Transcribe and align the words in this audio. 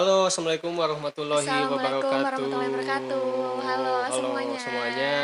Halo, 0.00 0.24
assalamualaikum 0.24 0.72
warahmatullahi 0.72 1.44
Assalamualaikum 1.44 1.76
wabarakatuh. 1.76 2.08
warahmatullahi 2.24 2.68
wabarakatuh. 2.72 3.24
Halo, 3.60 3.94
semuanya. 4.08 4.56
semuanya. 4.56 5.16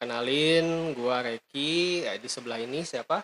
Kenalin, 0.00 0.66
gua 0.96 1.20
Reki. 1.20 2.08
Ya, 2.08 2.16
di 2.16 2.24
sebelah 2.24 2.56
ini 2.56 2.88
siapa? 2.88 3.20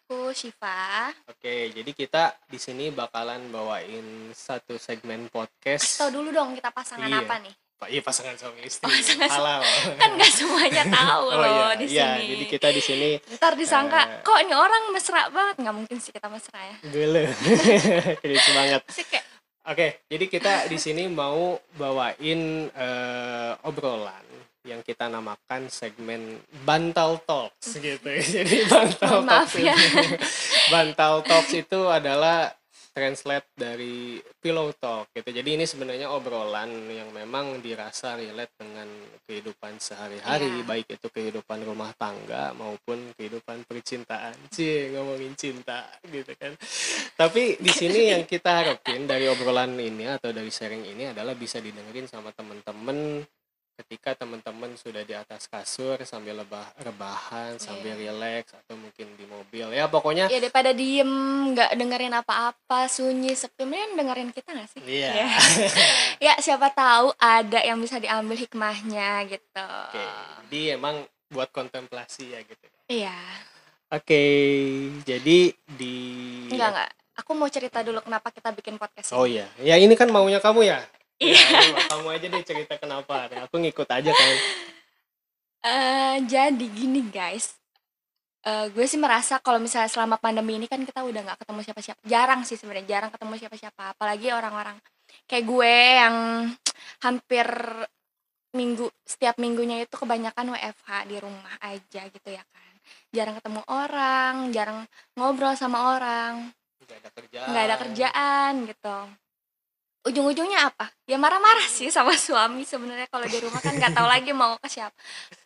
Aku 0.00 0.32
Syifa. 0.32 1.12
Oke, 1.28 1.76
jadi 1.76 1.90
kita 1.92 2.32
di 2.48 2.56
sini 2.56 2.88
bakalan 2.88 3.44
bawain 3.52 4.32
satu 4.32 4.80
segmen 4.80 5.28
podcast. 5.28 6.00
Tahu 6.00 6.08
dulu 6.10 6.32
dong 6.32 6.56
kita 6.56 6.72
pasangan 6.72 7.12
Iya. 7.12 7.20
apa 7.20 7.36
nih? 7.36 7.52
Pak, 7.76 7.88
iya 7.90 8.00
pasangan 8.00 8.32
suami 8.32 8.64
istri. 8.64 8.88
Pasangan 8.88 9.28
su- 9.28 9.36
Halal. 9.36 9.60
Kan 10.00 10.10
nggak 10.16 10.32
semuanya 10.32 10.84
tahu 10.96 11.24
Oh 11.28 11.36
loh 11.36 11.44
iya, 11.44 11.68
di 11.76 11.84
iya, 11.90 12.08
sini. 12.16 12.24
jadi 12.30 12.44
kita 12.48 12.68
di 12.72 12.80
sini 12.80 13.08
Ntar 13.36 13.52
disangka, 13.52 14.00
eh, 14.00 14.24
kok 14.24 14.38
ini 14.40 14.56
orang 14.56 14.96
mesra 14.96 15.28
banget? 15.28 15.60
Nggak 15.60 15.74
mungkin 15.76 15.96
sih 16.00 16.08
kita 16.08 16.32
mesra 16.32 16.56
ya. 16.56 16.76
gele. 16.88 17.28
Keren 18.24 18.48
banget. 18.56 18.80
Sih 18.88 19.04
kayak, 19.04 19.28
Oke, 19.62 20.02
jadi 20.10 20.24
kita 20.26 20.66
di 20.66 20.74
sini 20.74 21.06
mau 21.06 21.54
bawain 21.78 22.66
eh, 22.66 23.52
obrolan 23.62 24.26
yang 24.62 24.82
kita 24.82 25.06
namakan 25.06 25.66
segmen 25.66 26.38
Bantal 26.62 27.18
Talks 27.22 27.74
gitu. 27.74 28.06
Jadi 28.38 28.62
Bantal 28.66 29.22
maaf 29.22 29.50
Talks 29.50 29.58
ya. 29.58 29.74
itu- 29.74 30.18
Bantal 30.70 31.14
Talks 31.22 31.50
itu 31.52 31.80
adalah 31.86 32.54
translate 32.92 33.48
dari 33.56 34.20
Pillow 34.38 34.70
Talk 34.76 35.08
gitu. 35.16 35.32
Jadi 35.32 35.56
ini 35.56 35.64
sebenarnya 35.64 36.12
obrolan 36.12 36.68
yang 36.92 37.08
memang 37.10 37.64
dirasa 37.64 38.14
relate 38.20 38.52
dengan 38.60 38.86
kehidupan 39.24 39.80
sehari-hari, 39.80 40.60
Iya. 40.60 40.68
baik 40.68 40.86
itu 40.92 41.08
kehidupan 41.08 41.64
rumah 41.64 41.96
tangga 41.96 42.52
maupun 42.52 43.16
kehidupan 43.16 43.64
percintaan. 43.64 44.36
Cie, 44.54 44.92
ngomongin 44.92 45.32
cinta 45.34 45.88
gitu 46.04 46.36
kan. 46.36 46.52
Tapi 47.16 47.56
di 47.56 47.72
sini 47.72 47.98
yang 48.12 48.28
kita 48.28 48.62
harapin 48.62 49.08
dari 49.08 49.24
obrolan 49.26 49.72
ini 49.80 50.06
atau 50.12 50.28
dari 50.30 50.52
sharing 50.52 50.84
ini 50.84 51.10
adalah 51.16 51.32
bisa 51.32 51.58
didengerin 51.64 52.04
sama 52.04 52.28
temen-temen 52.36 53.24
ketika 53.74 54.12
teman-teman 54.14 54.74
sudah 54.74 55.00
di 55.00 55.12
atas 55.12 55.46
kasur 55.46 55.96
sambil 56.02 56.36
lebah 56.36 56.62
rebahan 56.78 57.56
sambil 57.56 57.94
Iya. 57.94 58.12
relax 58.12 58.52
atau 58.54 58.76
mungkin 58.76 59.08
di 59.12 59.24
mobil 59.24 59.66
ya 59.68 59.86
pokoknya 59.86 60.28
ya 60.28 60.38
daripada 60.38 60.70
diem, 60.70 61.08
nggak 61.50 61.72
dengerin 61.74 62.14
apa-apa, 62.14 62.84
sunyi, 62.86 63.32
sepi, 63.32 63.62
mending 63.62 63.96
dengerin 63.96 64.30
kita 64.30 64.52
nggak 64.52 64.68
sih? 64.68 64.80
iya 64.82 65.10
Ya. 65.14 65.28
ya 66.26 66.34
siapa 66.38 66.68
tahu 66.70 67.16
ada 67.16 67.60
yang 67.60 67.76
bisa 67.76 67.96
diambil 67.96 68.36
hikmahnya 68.36 69.24
gitu. 69.26 69.66
oke 69.88 70.04
jadi 70.46 70.76
emang 70.76 71.02
buat 71.28 71.48
kontemplasi 71.48 72.28
ya 72.30 72.40
gitu 72.40 72.66
Iya. 72.86 73.16
oke 73.88 74.22
jadi 75.02 75.38
di 75.70 75.94
Enggak 76.48 76.70
enggak. 76.70 76.90
Aku 77.14 77.32
mau 77.32 77.44
cerita 77.46 77.80
dulu 77.80 78.00
kenapa 78.00 78.28
kita 78.28 78.52
bikin 78.52 78.76
podcast 78.76 79.12
oh 79.12 79.24
ini. 79.24 79.40
iya 79.40 79.46
ya 79.58 79.76
ini 79.76 79.92
kan 79.92 80.08
maunya 80.08 80.38
kamu 80.38 80.64
ya 80.64 80.80
Iya. 81.22 81.46
Ya, 81.70 81.82
kamu 81.86 82.08
aja 82.18 82.26
deh 82.26 82.42
cerita 82.42 82.74
kenapa. 82.82 83.30
Aku 83.46 83.62
ngikut 83.62 83.86
aja 83.86 84.10
kan. 84.10 84.34
Eh, 85.62 86.16
jadi 86.26 86.66
gini 86.66 87.06
guys, 87.06 87.62
Eh, 88.42 88.66
gue 88.74 88.86
sih 88.90 88.98
merasa 88.98 89.38
kalau 89.38 89.62
misalnya 89.62 89.86
selama 89.86 90.18
pandemi 90.18 90.58
ini 90.58 90.66
kan 90.66 90.82
kita 90.82 91.06
udah 91.06 91.22
nggak 91.22 91.38
ketemu 91.46 91.60
siapa-siapa, 91.62 92.00
jarang 92.02 92.42
sih 92.42 92.58
sebenarnya 92.58 92.86
jarang 92.90 93.10
ketemu 93.14 93.38
siapa-siapa, 93.38 93.94
apalagi 93.94 94.34
orang-orang 94.34 94.74
kayak 95.30 95.44
gue 95.46 95.74
yang 96.02 96.16
hampir 97.06 97.46
minggu 98.50 98.90
setiap 99.06 99.38
minggunya 99.38 99.86
itu 99.86 99.94
kebanyakan 99.94 100.58
WFH 100.58 100.90
di 101.06 101.16
rumah 101.22 101.54
aja 101.62 102.02
gitu 102.10 102.28
ya 102.34 102.42
kan, 102.42 102.74
jarang 103.14 103.38
ketemu 103.38 103.62
orang, 103.70 104.34
jarang 104.50 104.78
ngobrol 105.14 105.54
sama 105.54 105.94
orang, 105.94 106.50
nggak 106.82 106.98
ada 106.98 107.10
kerjaan. 107.14 107.46
Nggak 107.46 107.62
ada 107.62 107.76
kerjaan 107.78 108.52
gitu 108.66 108.96
ujung-ujungnya 110.02 110.70
apa? 110.70 110.90
Ya 111.06 111.14
marah-marah 111.18 111.66
sih 111.66 111.88
sama 111.88 112.14
suami 112.18 112.66
sebenarnya. 112.66 113.06
Kalau 113.06 113.26
di 113.26 113.38
rumah 113.38 113.62
kan 113.62 113.74
nggak 113.74 113.94
tahu 113.94 114.06
lagi 114.06 114.30
mau 114.34 114.58
ke 114.58 114.66
siapa. 114.66 114.94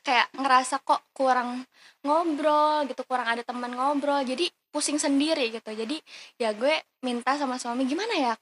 Kayak 0.00 0.32
ngerasa 0.36 0.80
kok 0.80 1.02
kurang 1.12 1.64
ngobrol 2.00 2.86
gitu 2.88 3.02
kurang 3.04 3.28
ada 3.28 3.42
teman 3.44 3.72
ngobrol. 3.72 4.24
Jadi 4.24 4.48
pusing 4.72 4.96
sendiri 4.96 5.52
gitu. 5.52 5.70
Jadi 5.72 6.00
ya 6.36 6.56
gue 6.56 6.72
minta 7.04 7.36
sama 7.36 7.60
suami 7.60 7.84
gimana 7.84 8.16
ya 8.16 8.32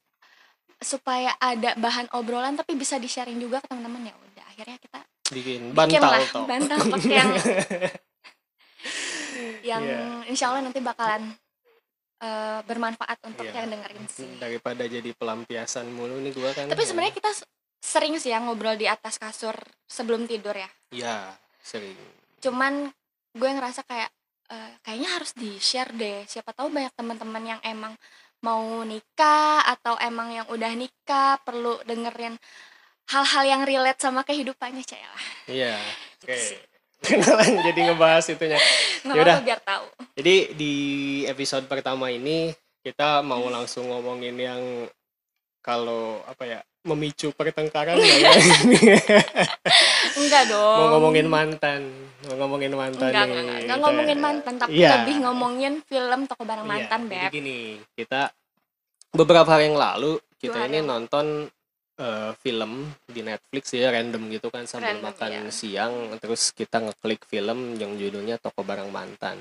supaya 0.78 1.32
ada 1.40 1.74
bahan 1.80 2.12
obrolan 2.12 2.54
tapi 2.54 2.76
bisa 2.76 2.98
di 2.98 3.08
sharing 3.08 3.38
juga 3.38 3.58
ke 3.62 3.66
teman-teman? 3.70 4.10
Ya 4.10 4.14
udah 4.14 4.44
akhirnya 4.54 4.78
kita 4.78 5.00
bikin 5.32 5.72
bikin 5.72 5.98
bantal 6.04 6.10
lah 6.12 6.20
bantal 6.44 6.78
yang 7.08 7.30
yang 9.64 9.82
Iya. 9.82 10.28
insya 10.28 10.52
Allah 10.52 10.62
nanti 10.68 10.78
bakalan 10.78 11.32
eh, 12.24 12.58
bermanfaat 12.64 13.18
untuk 13.28 13.44
Iya. 13.44 13.60
yang 13.60 13.68
dengerin 13.76 14.06
sih 14.08 14.30
daripada 14.40 14.88
jadi 14.88 15.10
pelampiasan 15.12 15.92
mulu 15.92 16.16
nih 16.24 16.32
gua 16.32 16.50
kan 16.56 16.72
Tapi 16.72 16.82
sebenarnya 16.82 17.12
kita 17.12 17.30
sering 17.84 18.16
sih 18.16 18.32
ya 18.32 18.40
ngobrol 18.40 18.80
di 18.80 18.88
atas 18.88 19.20
kasur 19.20 19.52
sebelum 19.84 20.24
tidur 20.24 20.56
ya. 20.56 20.68
ya 20.88 21.16
sering 21.60 21.92
Cuman 22.40 22.88
gue 23.32 23.50
ngerasa 23.50 23.84
kayak 23.84 24.08
eh, 24.48 24.72
kayaknya 24.80 25.08
harus 25.16 25.32
di 25.32 25.56
share 25.56 25.92
deh. 25.92 26.24
Siapa 26.24 26.52
tahu 26.52 26.68
banyak 26.68 26.92
teman-teman 26.92 27.56
yang 27.56 27.60
emang 27.64 27.96
mau 28.44 28.84
nikah 28.84 29.64
atau 29.64 29.96
emang 29.96 30.28
yang 30.28 30.46
udah 30.52 30.72
nikah 30.76 31.40
perlu 31.40 31.80
dengerin 31.88 32.36
hal-hal 33.08 33.44
yang 33.44 33.62
relate 33.64 34.00
sama 34.00 34.20
kehidupannya 34.24 34.84
cah 34.84 35.00
lah. 35.00 35.24
iya 35.48 35.76
Gitu 36.24 36.28
oke. 36.28 36.73
Kenalan 37.04 37.50
jadi 37.62 37.80
ngebahas 37.86 38.24
itunya 38.26 38.58
Yaudah. 39.04 39.36
apa-apa 39.36 39.44
biar 39.44 39.60
tahu. 39.60 39.84
jadi 40.14 40.34
di 40.52 40.72
episode 41.24 41.64
pertama 41.64 42.08
ini 42.08 42.50
kita 42.80 43.20
mau 43.20 43.44
langsung 43.46 43.88
ngomongin 43.88 44.34
yang 44.34 44.62
kalau 45.60 46.20
apa 46.24 46.44
ya 46.44 46.60
memicu 46.84 47.32
pertengkaran 47.32 47.96
ya? 47.96 48.28
Enggak 50.14 50.42
dong. 50.46 50.76
mau 50.78 50.86
ngomongin 50.94 51.26
mantan 51.26 51.82
mau 52.24 52.36
ngomongin 52.40 52.72
mantan 52.72 53.04
enggak, 53.06 53.24
nih 53.24 53.30
enggak, 53.30 53.44
enggak, 53.44 53.60
Kita- 53.64 53.80
ngomongin 53.80 54.18
mantan 54.18 54.54
tapi 54.56 54.72
Iya. 54.74 54.90
lebih 54.94 55.16
ngomongin 55.20 55.72
film 55.82 56.20
toko 56.24 56.42
barang 56.42 56.64
Iya, 56.64 56.72
mantan, 56.72 57.00
jadi 57.02 57.20
Beb. 57.20 57.30
gini 57.32 57.58
kita 57.92 58.20
beberapa 59.10 59.46
hari 59.46 59.68
yang 59.68 59.76
lalu 59.76 60.12
kita 60.36 60.58
Dua 60.58 60.66
ini 60.66 60.78
nonton 60.80 61.26
eh, 61.96 62.32
film 62.36 62.72
di 63.04 63.20
Netflix 63.20 63.70
ya 63.72 63.90
random 63.90 64.26
gitu 64.28 64.48
kan 64.48 64.64
sambil 64.64 64.98
Random, 64.98 65.06
makan 65.10 65.30
iya. 65.30 65.50
siang 65.50 65.94
terus 66.18 66.50
kita 66.50 66.80
ngeklik 66.80 67.22
film 67.24 67.74
yang 67.74 67.94
judulnya 67.94 68.36
Toko 68.36 68.62
Barang 68.62 68.90
Mantan 68.90 69.38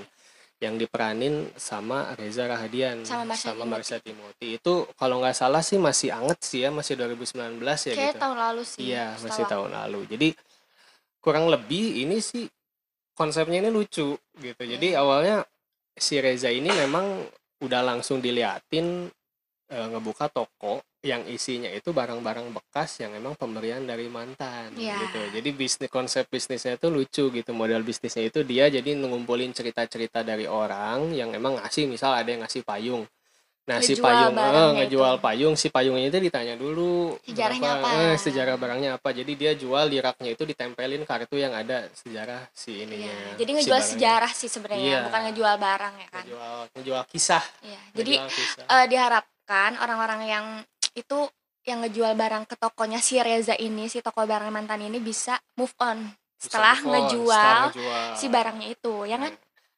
yang 0.61 0.79
diperanin 0.79 1.51
sama 1.53 2.15
Reza 2.15 2.47
Rahadian 2.47 3.03
Sama 3.03 3.27
Marsha 3.27 3.51
Timothy. 3.51 3.67
Marsha 3.67 3.97
Timothy 3.99 4.47
itu 4.55 4.73
kalau 4.95 5.19
nggak 5.19 5.35
salah 5.35 5.59
sih 5.59 5.75
masih 5.75 6.15
anget 6.15 6.39
sih 6.39 6.63
ya 6.63 6.71
masih 6.71 6.95
2019 6.95 7.59
ya 7.59 7.93
Kayak 7.93 8.15
gitu 8.15 8.21
tahun 8.21 8.37
lalu 8.39 8.61
sih. 8.63 8.81
iya 8.87 9.11
masih 9.19 9.43
tahun 9.43 9.69
lalu 9.69 9.99
jadi 10.07 10.27
kurang 11.19 11.51
lebih 11.51 12.03
ini 12.03 12.23
sih 12.23 12.47
konsepnya 13.11 13.59
ini 13.59 13.69
lucu 13.69 14.15
gitu 14.15 14.61
jadi 14.63 14.87
Iya. 14.95 15.01
awalnya 15.03 15.37
si 15.93 16.17
Reza 16.17 16.47
ini 16.47 16.71
memang 16.71 17.27
udah 17.59 17.81
langsung 17.83 18.23
diliatin 18.23 19.11
eh, 19.73 19.87
ngebuka 19.89 20.29
toko 20.29 20.79
yang 21.03 21.27
isinya 21.27 21.67
itu 21.67 21.91
barang-barang 21.91 22.47
bekas 22.53 23.01
yang 23.01 23.11
emang 23.11 23.33
pemberian 23.33 23.83
dari 23.83 24.07
mantan 24.07 24.71
Iya. 24.73 24.95
gitu 25.01 25.19
jadi 25.35 25.49
bisnis 25.51 25.89
konsep 25.89 26.29
bisnisnya 26.29 26.77
itu 26.77 26.87
lucu 26.87 27.27
gitu 27.27 27.51
model 27.51 27.81
bisnisnya 27.81 28.23
itu 28.23 28.39
dia 28.41 28.69
jadi 28.69 28.87
ngumpulin 28.95 29.51
cerita-cerita 29.51 30.21
dari 30.21 30.45
orang 30.45 31.11
yang 31.11 31.33
emang 31.33 31.59
ngasih 31.59 31.85
misal 31.85 32.13
ada 32.13 32.29
yang 32.29 32.41
ngasih 32.41 32.63
payung 32.63 33.03
nah 33.63 33.79
si 33.79 33.95
payung 33.95 34.35
eh, 34.35 34.71
ngejual 34.75 35.15
itu. 35.15 35.23
payung 35.23 35.55
si 35.55 35.67
payungnya 35.67 36.11
itu 36.11 36.19
ditanya 36.19 36.55
dulu 36.55 37.15
Sejarahnya 37.23 37.63
berapa, 37.79 37.87
apa? 37.87 38.03
eh, 38.11 38.15
sejarah 38.19 38.55
barangnya 38.59 38.89
apa 38.95 39.09
jadi 39.09 39.31
dia 39.33 39.51
jual 39.55 39.87
di 39.87 40.03
raknya 40.03 40.35
itu 40.35 40.43
ditempelin 40.43 41.03
kartu 41.03 41.35
yang 41.35 41.55
ada 41.55 41.87
sejarah 41.95 42.43
si 42.51 42.83
ininya 42.83 43.07
Iya, 43.07 43.39
Jadi 43.39 43.49
si 43.49 43.55
ngejual 43.57 43.71
barangnya. 43.73 43.91
sejarah 43.95 44.31
sih 44.35 44.49
sebenarnya, 44.51 44.83
Iya. 44.83 44.99
bukan 45.07 45.21
ngejual 45.27 45.55
barang 45.57 45.93
ya 45.95 46.07
kan. 46.11 46.23
ngejual 46.23 46.55
ngejual 46.75 47.03
kisah 47.07 47.43
Iya. 47.63 47.79
Jadi 47.95 48.11
ngejual 48.19 48.29
kisah. 48.35 48.65
eh, 48.67 48.85
diharapkan 49.53 49.77
orang-orang 49.79 50.21
yang 50.25 50.45
itu 50.93 51.29
yang 51.63 51.79
ngejual 51.79 52.13
barang 52.13 52.43
ke 52.43 52.55
tokonya 52.59 52.99
si 52.99 53.15
Reza 53.17 53.55
ini, 53.55 53.87
si 53.87 54.03
toko 54.03 54.25
barang 54.27 54.51
mantan 54.51 54.83
ini 54.83 54.99
bisa 54.99 55.39
move 55.55 55.71
on 55.79 56.03
Bisa 56.35 56.49
setelah 56.51 56.75
move 56.75 56.83
on, 56.83 56.91
ngejual 56.91 57.31
setelah 57.31 57.63
ngejual. 57.71 58.09
si 58.19 58.25
barangnya 58.27 58.67
itu, 58.67 58.93
ya 59.07 59.15
kan? 59.17 59.31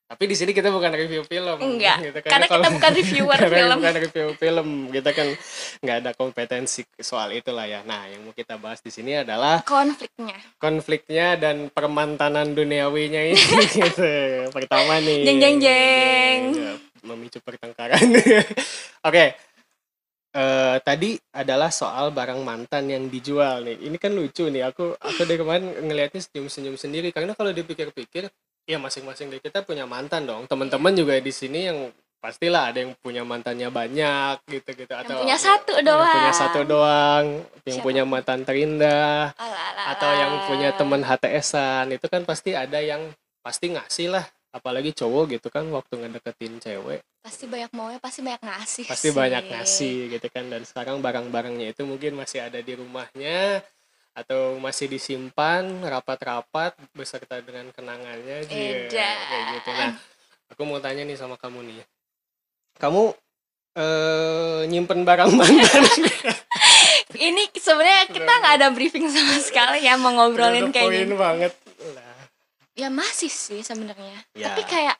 Tapi 0.05 0.23
di 0.29 0.35
sini 0.37 0.53
kita 0.53 0.69
bukan 0.69 0.93
review 0.93 1.21
film. 1.23 1.57
Enggak, 1.59 1.97
gitu. 2.05 2.17
karena 2.25 2.45
kita 2.45 2.69
bukan 2.71 2.91
reviewer 2.91 3.37
karena 3.41 3.53
film. 3.57 3.77
bukan 3.77 3.95
review 3.99 4.27
film. 4.33 4.67
Kita 4.89 5.09
kan 5.11 5.27
nggak 5.81 5.95
ada 5.99 6.11
kompetensi 6.13 6.81
soal 6.97 7.33
itulah 7.33 7.65
ya. 7.65 7.81
Nah, 7.81 8.05
yang 8.05 8.21
mau 8.21 8.33
kita 8.33 8.57
bahas 8.57 8.81
di 8.81 8.89
sini 8.89 9.17
adalah 9.17 9.61
Konfliknya. 9.61 10.37
konfliknya 10.57 11.37
dan 11.37 11.69
permantanan 11.69 12.49
duniawinya 12.49 13.21
ini 13.27 13.43
gitu. 13.77 14.09
Pertama 14.49 14.97
nih. 15.01 15.21
Jeng, 15.21 15.37
jeng, 15.37 15.57
jeng. 15.61 16.41
Memicu 17.05 17.37
pertengkaran. 17.37 18.01
Oke. 19.03 19.37
Eh, 20.35 20.77
tadi 20.83 21.15
adalah 21.31 21.71
soal 21.71 22.11
barang 22.11 22.43
mantan 22.43 22.91
yang 22.91 23.07
dijual 23.07 23.63
nih. 23.63 23.87
Ini 23.87 23.95
kan 23.95 24.11
lucu 24.11 24.51
nih. 24.51 24.67
Aku 24.67 24.91
aku 24.99 25.23
dari 25.23 25.39
kemarin 25.39 25.71
ngelihatnya 25.79 26.19
senyum-senyum 26.27 26.75
sendiri 26.75 27.15
karena 27.15 27.31
kalau 27.39 27.55
dipikir-pikir 27.55 28.27
ya 28.67 28.75
masing-masing 28.75 29.31
dari 29.31 29.39
kita 29.39 29.63
punya 29.63 29.87
mantan 29.87 30.27
dong. 30.27 30.43
Teman-teman 30.51 30.91
juga 30.91 31.15
di 31.23 31.31
sini 31.31 31.71
yang 31.71 31.87
pastilah 32.19 32.73
ada 32.73 32.83
yang 32.83 32.91
punya 32.99 33.21
mantannya 33.21 33.69
banyak 33.69 34.43
gitu 34.49 34.69
gitu 34.73 34.89
yang 34.89 35.05
atau 35.05 35.21
punya 35.21 35.37
satu 35.37 35.77
yang 35.77 35.85
doang 35.85 36.15
punya 36.17 36.33
satu 36.33 36.59
doang 36.65 37.25
yang 37.69 37.77
Siapa? 37.77 37.85
punya 37.85 38.01
mantan 38.01 38.41
terindah 38.41 39.29
Alah, 39.37 39.93
atau 39.93 40.09
yang 40.09 40.33
punya 40.49 40.73
teman 40.73 41.05
HTS-an 41.05 41.93
itu 41.93 42.09
kan 42.09 42.25
pasti 42.25 42.57
ada 42.57 42.81
yang 42.81 43.13
pasti 43.45 43.77
ngasih 43.77 44.09
lah 44.09 44.25
apalagi 44.55 44.95
cowok 44.95 45.35
gitu 45.35 45.51
kan 45.51 45.67
waktu 45.67 45.99
ngedeketin 45.99 46.63
cewek. 46.63 47.03
Pasti 47.19 47.43
banyak 47.43 47.75
maunya 47.75 47.99
pasti 47.99 48.23
banyak 48.23 48.39
ngasih 48.39 48.83
pasti 48.87 49.09
sih. 49.11 49.15
banyak 49.15 49.43
ngasih 49.51 49.95
gitu 50.15 50.27
kan. 50.31 50.47
Dan 50.47 50.63
sekarang 50.63 51.03
barang-barangnya 51.03 51.75
itu 51.75 51.83
mungkin 51.83 52.15
masih 52.15 52.39
ada 52.47 52.63
di 52.63 52.71
rumahnya 52.71 53.59
atau 54.15 54.55
masih 54.63 54.87
disimpan 54.87 55.83
rapat-rapat 55.83 56.71
beserta 56.95 57.43
dengan 57.43 57.67
kenangannya 57.75 58.47
Edan. 58.47 58.87
kayak 59.27 59.43
gitu. 59.59 59.69
Nah 59.75 59.91
aku 60.55 60.61
mau 60.63 60.79
tanya 60.79 61.03
nih 61.03 61.19
sama 61.19 61.35
kamu 61.35 61.67
nih. 61.67 61.83
Kamu 62.79 63.11
eh 63.75 64.61
nyimpen 64.71 65.03
barang 65.03 65.35
mantan 65.35 65.83
ini 67.27 67.43
sebenarnya 67.51 68.07
kita 68.07 68.31
nggak 68.39 68.55
ada 68.63 68.67
briefing 68.71 69.11
sama 69.11 69.35
sekali 69.43 69.83
ya 69.83 69.99
mau 69.99 70.15
ngobrolin 70.15 70.71
Udah 70.71 70.73
kayak 70.79 70.91
gini. 70.95 71.15
banget 71.15 71.51
ya 72.75 72.91
masih 72.91 73.31
sih 73.31 73.63
sebenarnya. 73.63 74.19
Ya. 74.35 74.51
tapi 74.51 74.67
kayak 74.67 74.99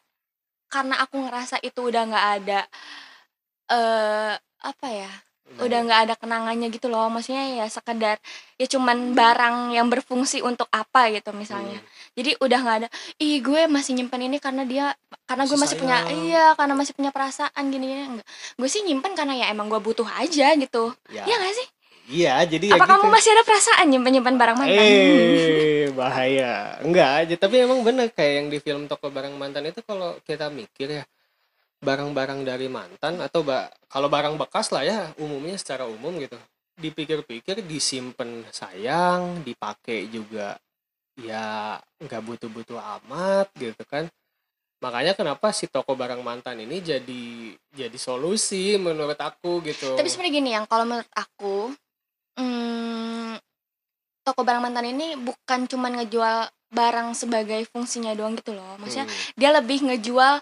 karena 0.72 0.96
aku 1.04 1.22
ngerasa 1.22 1.62
itu 1.62 1.80
udah 1.84 2.04
nggak 2.10 2.28
ada 2.42 2.60
eh 3.70 4.34
apa 4.66 4.88
ya 4.90 5.12
udah 5.62 5.80
nggak 5.86 6.02
ada 6.10 6.14
kenangannya 6.18 6.74
gitu 6.74 6.90
loh. 6.90 7.06
Maksudnya 7.12 7.62
ya 7.62 7.66
sekedar 7.70 8.18
ya 8.58 8.66
cuman 8.66 9.14
barang 9.14 9.78
yang 9.78 9.88
berfungsi 9.94 10.42
untuk 10.42 10.66
apa 10.74 11.14
gitu 11.14 11.36
misalnya. 11.36 11.78
Hmm. 11.78 11.94
jadi 12.18 12.32
udah 12.40 12.60
nggak 12.64 12.78
ada 12.82 12.90
ih 13.22 13.44
gue 13.44 13.68
masih 13.68 13.94
nyimpen 13.94 14.26
ini 14.26 14.40
karena 14.40 14.64
dia 14.66 14.96
karena 15.28 15.44
gue 15.46 15.60
Masih 15.60 15.76
masih 15.76 15.78
punya 15.84 15.98
iya 16.16 16.46
karena 16.56 16.74
masih 16.74 16.94
punya 16.98 17.12
perasaan 17.14 17.64
gini 17.70 17.86
gini. 17.92 18.04
Enggak 18.10 18.28
gue 18.58 18.70
sih 18.72 18.82
nyimpen 18.88 19.14
karena 19.14 19.34
ya 19.38 19.46
emang 19.54 19.70
gue 19.70 19.78
butuh 19.84 20.08
aja 20.18 20.56
gitu. 20.58 20.96
Ya, 21.14 21.28
ya 21.28 21.38
sih 21.54 21.68
iya 22.08 22.42
jadi 22.46 22.76
apa 22.76 22.86
ya 22.86 22.90
kamu 22.90 23.04
gitu. 23.08 23.14
masih 23.14 23.30
ada 23.34 23.44
perasaan 23.44 23.86
nyimpen 23.90 24.12
nyimpen 24.14 24.36
barang 24.38 24.58
mantan 24.58 24.78
Eh, 24.86 25.90
bahaya. 25.96 26.78
Enggak 26.84 27.10
aja, 27.26 27.36
tapi 27.40 27.64
emang 27.64 27.82
bener 27.82 28.12
kayak 28.12 28.34
yang 28.44 28.48
di 28.52 28.60
film 28.60 28.86
Toko 28.86 29.08
Barang 29.10 29.34
Mantan 29.38 29.66
itu 29.66 29.80
kalau 29.82 30.18
kita 30.22 30.52
mikir 30.52 31.02
ya 31.02 31.04
barang-barang 31.82 32.42
dari 32.42 32.66
mantan 32.66 33.22
atau 33.22 33.46
ba 33.46 33.70
kalau 33.86 34.10
barang 34.10 34.36
bekas 34.42 34.74
lah 34.74 34.82
ya 34.82 35.00
umumnya 35.22 35.56
secara 35.56 35.86
umum 35.86 36.18
gitu. 36.18 36.36
Dipikir-pikir 36.76 37.64
disimpan 37.64 38.44
sayang, 38.52 39.46
dipakai 39.46 40.12
juga 40.12 40.60
ya 41.16 41.80
nggak 42.04 42.22
butuh-butuh 42.22 42.76
amat 43.00 43.48
gitu 43.56 43.82
kan. 43.88 44.12
Makanya 44.84 45.16
kenapa 45.16 45.56
si 45.56 45.72
toko 45.72 45.96
barang 45.96 46.20
mantan 46.20 46.60
ini 46.60 46.84
jadi 46.84 47.56
jadi 47.72 47.98
solusi 47.98 48.76
menurut 48.76 49.16
aku 49.16 49.64
gitu. 49.64 49.96
tapi 49.96 50.12
sebenarnya 50.12 50.34
gini 50.36 50.50
yang 50.52 50.66
kalau 50.68 50.84
menurut 50.84 51.08
aku 51.16 51.72
hmm, 52.36 53.40
toko 54.22 54.42
barang 54.42 54.62
mantan 54.62 54.88
ini 54.88 55.16
bukan 55.16 55.66
cuman 55.66 56.02
ngejual 56.02 56.38
barang 56.70 57.14
sebagai 57.14 57.62
fungsinya 57.70 58.12
doang 58.12 58.36
gitu 58.36 58.52
loh 58.52 58.76
maksudnya 58.78 59.06
Hmm. 59.06 59.32
dia 59.34 59.50
lebih 59.54 59.80
ngejual 59.82 60.42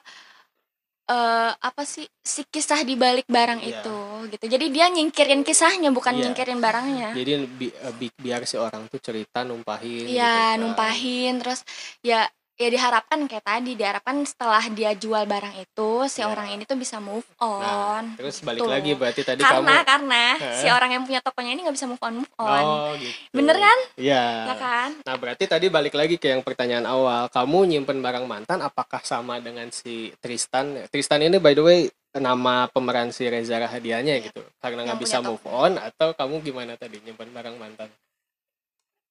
eh 1.04 1.52
apa 1.52 1.84
sih 1.84 2.08
si 2.24 2.48
kisah 2.48 2.80
di 2.82 2.96
balik 2.96 3.28
barang 3.28 3.60
Iya. 3.60 3.84
itu 3.84 3.98
gitu 4.32 4.46
jadi 4.48 4.66
dia 4.72 4.86
nyingkirin 4.88 5.44
kisahnya 5.44 5.92
bukan 5.92 6.16
Iya. 6.16 6.22
nyingkirin 6.26 6.64
barangnya 6.64 7.12
Jadi 7.12 7.32
bi- 7.44 7.76
eh, 7.76 7.94
bi- 7.94 8.16
biar 8.16 8.48
si 8.48 8.56
orang 8.56 8.88
tuh 8.88 9.04
cerita 9.04 9.44
numpahin 9.44 10.08
gitu 10.08 10.16
Iya, 10.16 10.56
kan. 10.56 10.64
numpahin 10.64 11.44
terus 11.44 11.68
ya 12.00 12.24
ya 12.54 12.70
diharapkan 12.70 13.26
kayak 13.26 13.42
tadi 13.42 13.74
diharapkan 13.74 14.22
setelah 14.24 14.62
dia 14.70 14.94
jual 14.94 15.26
barang 15.26 15.58
itu 15.58 15.90
si 16.06 16.22
Ya. 16.22 16.30
orang 16.30 16.54
ini 16.54 16.64
tuh 16.64 16.76
bisa 16.76 17.02
move 17.02 17.26
Nah, 17.36 17.98
on 17.98 18.14
terus 18.14 18.40
balik 18.40 18.62
Tuh. 18.62 18.70
lagi 18.70 18.94
berarti 18.94 19.22
tadi 19.22 19.42
karena 19.42 19.82
kamu 19.82 19.90
karena 19.90 20.24
Hah? 20.38 20.54
si 20.56 20.68
orang 20.68 20.90
yang 20.92 21.04
punya 21.04 21.20
tokonya 21.20 21.52
ini 21.52 21.66
nggak 21.66 21.74
bisa 21.74 21.88
move 21.88 22.00
on 22.00 22.14
move 22.22 22.34
on 22.38 22.64
Oh, 22.64 22.94
gitu. 22.96 23.10
bener 23.32 23.58
kan 23.58 23.78
Iya. 23.98 24.26
ya 24.46 24.56
kan 24.56 24.90
Nah, 25.02 25.16
berarti 25.18 25.44
tadi 25.44 25.68
balik 25.68 25.94
lagi 25.94 26.16
ke 26.16 26.30
yang 26.30 26.40
pertanyaan 26.40 26.86
awal. 26.86 27.26
Kamu 27.28 27.66
nyimpen 27.66 28.00
barang 28.00 28.24
mantan 28.24 28.62
apakah 28.62 29.02
sama 29.02 29.40
dengan 29.40 29.68
si 29.68 30.14
Tristan? 30.18 30.86
Tristan 30.88 31.20
ini 31.22 31.38
by 31.38 31.52
the 31.52 31.62
way 31.62 31.80
nama 32.14 32.70
pemeran 32.70 33.10
si 33.10 33.26
Reza 33.26 33.58
Rahadianya 33.58 34.14
Iya. 34.16 34.30
gitu. 34.30 34.46
Karena 34.58 34.86
nggak 34.86 35.02
bisa 35.02 35.18
move 35.20 35.42
on 35.44 35.76
atau 35.76 36.14
kamu 36.14 36.40
gimana 36.42 36.74
tadi 36.76 37.02
nyimpen 37.02 37.30
barang 37.30 37.58
mantan? 37.58 37.90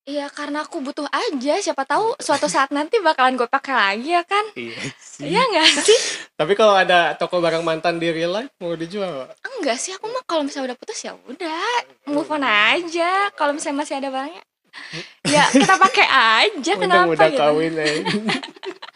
Iya 0.03 0.27
karena 0.35 0.67
aku 0.67 0.83
butuh 0.83 1.07
aja 1.07 1.63
siapa 1.63 1.87
tahu 1.87 2.19
suatu 2.19 2.51
saat 2.51 2.75
nanti 2.75 2.99
bakalan 2.99 3.39
gue 3.39 3.47
pakai 3.47 3.71
lagi 3.71 4.11
ya 4.19 4.27
kan? 4.27 4.45
Iya 4.59 4.83
sih. 4.99 5.31
Iya 5.31 5.43
nggak 5.47 5.69
sih? 5.87 5.99
Tapi 6.43 6.53
kalau 6.59 6.75
ada 6.75 7.15
toko 7.15 7.39
barang 7.39 7.63
mantan 7.63 8.03
di 8.03 8.11
real 8.11 8.35
life 8.35 8.51
mau 8.59 8.75
dijual 8.75 9.07
nggak? 9.07 9.31
enggak 9.63 9.79
sih 9.79 9.95
aku 9.95 10.11
mah 10.11 10.27
kalau 10.27 10.43
misalnya 10.43 10.75
udah 10.75 10.79
putus 10.83 10.99
ya 11.07 11.15
udah 11.15 11.71
move 12.11 12.27
on 12.35 12.43
aja. 12.43 13.31
Kalau 13.39 13.55
misalnya 13.55 13.87
masih 13.87 14.03
ada 14.03 14.11
barangnya 14.11 14.43
ya 15.29 15.45
kita 15.53 15.75
pakai 15.77 16.07
aja 16.09 16.73
kenapa 16.83 17.13
udah 17.13 17.29
gitu? 17.29 17.41
kawin 17.41 17.73
eh. 17.77 18.01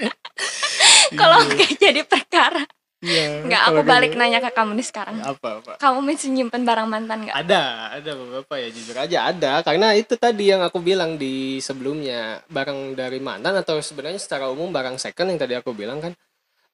kalau 1.20 1.38
nggak 1.47 1.73
jadi 1.76 2.02
perkara 2.05 2.64
Iya, 3.05 3.45
nggak 3.45 3.63
aku 3.69 3.81
balik 3.85 4.17
gitu. 4.17 4.21
nanya 4.25 4.41
ke 4.41 4.51
kamu 4.57 4.73
nih 4.81 4.87
sekarang. 4.89 5.17
Apa 5.21 5.61
apa? 5.61 5.73
Kamu 5.77 6.01
masih 6.01 6.33
nyimpen 6.33 6.65
barang 6.65 6.89
mantan 6.89 7.29
nggak? 7.29 7.37
Ada 7.37 7.63
ada 8.01 8.11
beberapa 8.17 8.55
ya 8.57 8.69
jujur 8.73 8.97
aja 8.97 9.19
ada. 9.29 9.53
Karena 9.61 9.93
itu 9.93 10.17
tadi 10.17 10.49
yang 10.49 10.65
aku 10.65 10.81
bilang 10.81 11.21
di 11.21 11.61
sebelumnya 11.61 12.41
barang 12.49 12.97
dari 12.97 13.21
mantan 13.21 13.53
atau 13.61 13.85
sebenarnya 13.85 14.17
secara 14.17 14.49
umum 14.49 14.73
barang 14.73 14.97
second 14.97 15.29
yang 15.29 15.41
tadi 15.41 15.55
aku 15.61 15.77
bilang 15.77 16.01
kan 16.01 16.17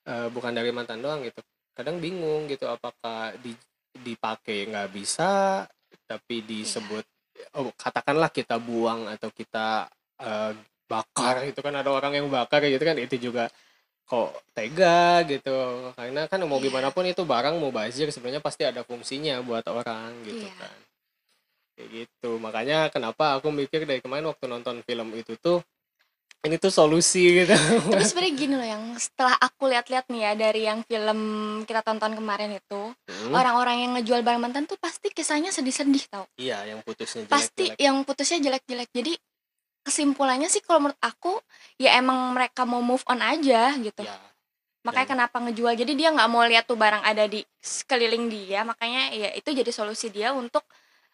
eh, 0.06 0.28
bukan 0.30 0.54
dari 0.54 0.70
mantan 0.70 1.02
doang 1.02 1.26
gitu. 1.26 1.42
Kadang 1.74 1.98
bingung 1.98 2.46
gitu 2.46 2.70
apakah 2.70 3.34
di, 3.42 3.58
dipakai 3.90 4.70
nggak 4.70 4.94
bisa 4.94 5.66
tapi 6.06 6.44
disebut 6.46 7.02
oh 7.58 7.72
katakanlah 7.74 8.30
kita 8.30 8.62
buang 8.62 9.10
atau 9.10 9.26
kita 9.34 9.90
eh, 10.22 10.52
bakar 10.86 11.50
itu 11.50 11.58
kan 11.58 11.74
ada 11.74 11.90
orang 11.90 12.14
yang 12.14 12.30
bakar 12.30 12.62
gitu 12.62 12.84
kan 12.84 12.94
itu 13.00 13.16
juga 13.18 13.50
kok 14.04 14.30
tega 14.52 15.22
gitu. 15.24 15.56
Karena 15.92 16.26
kan 16.26 16.42
mau 16.44 16.56
Iya. 16.56 16.68
gimana 16.68 16.88
pun 16.90 17.04
itu 17.04 17.22
barang 17.22 17.56
mau 17.56 17.70
bazir 17.70 18.08
sebenarnya 18.08 18.40
pasti 18.40 18.62
ada 18.62 18.82
fungsinya 18.82 19.40
buat 19.40 19.64
orang 19.64 20.12
gitu 20.22 20.44
Iya. 20.44 20.54
kan. 20.56 20.76
Kayak 21.72 21.88
gitu. 21.90 22.30
Makanya 22.36 22.78
kenapa 22.88 23.36
aku 23.36 23.48
mikir 23.48 23.82
dari 23.82 23.98
kemarin 23.98 24.28
waktu 24.28 24.44
nonton 24.44 24.82
film 24.82 25.08
itu 25.12 25.34
tuh 25.36 25.64
ini 26.42 26.58
tuh 26.58 26.68
solusi 26.68 27.22
gitu. 27.38 27.54
Tapi 27.54 28.02
sebenarnya 28.02 28.34
gini 28.34 28.54
loh 28.54 28.66
yang 28.66 28.84
setelah 28.98 29.38
aku 29.38 29.70
lihat-lihat 29.70 30.10
nih 30.10 30.20
ya 30.20 30.32
dari 30.34 30.66
yang 30.66 30.82
film 30.82 31.20
kita 31.62 31.80
tonton 31.80 32.12
kemarin 32.12 32.50
itu 32.52 32.90
Hmm, 33.06 33.30
orang-orang 33.30 33.76
yang 33.78 33.90
ngejual 33.94 34.20
barang 34.20 34.42
mantan 34.42 34.66
tuh 34.66 34.74
pasti 34.76 35.08
kisahnya 35.08 35.48
sedih-sedih 35.48 36.02
tau. 36.10 36.26
Iya 36.34 36.66
yang 36.66 36.82
putusnya 36.82 37.24
pasti 37.24 37.70
jelek-jelek. 37.70 37.78
yang 37.78 37.96
putusnya 38.02 38.38
jelek-jelek. 38.42 38.90
Jadi 38.90 39.12
kesimpulannya 39.82 40.46
sih 40.46 40.62
kalau 40.62 40.88
menurut 40.88 40.98
aku 40.98 41.38
ya 41.76 41.94
emang 41.94 42.32
mereka 42.32 42.62
mau 42.62 42.80
move 42.80 43.02
on 43.06 43.18
aja 43.18 43.74
gitu. 43.76 44.02
Ya. 44.02 44.14
Makanya 44.82 45.06
dan- 45.06 45.10
kenapa 45.26 45.36
ngejual? 45.38 45.72
Jadi 45.74 45.92
dia 45.94 46.08
nggak 46.10 46.26
mau 46.26 46.42
lihat 46.42 46.66
tuh 46.66 46.74
barang 46.74 47.02
ada 47.02 47.26
di 47.26 47.42
sekeliling 47.58 48.26
dia 48.26 48.62
makanya 48.62 49.10
ya 49.10 49.28
itu 49.32 49.48
jadi 49.48 49.68
solusi 49.70 50.08
dia 50.08 50.30
untuk 50.32 50.62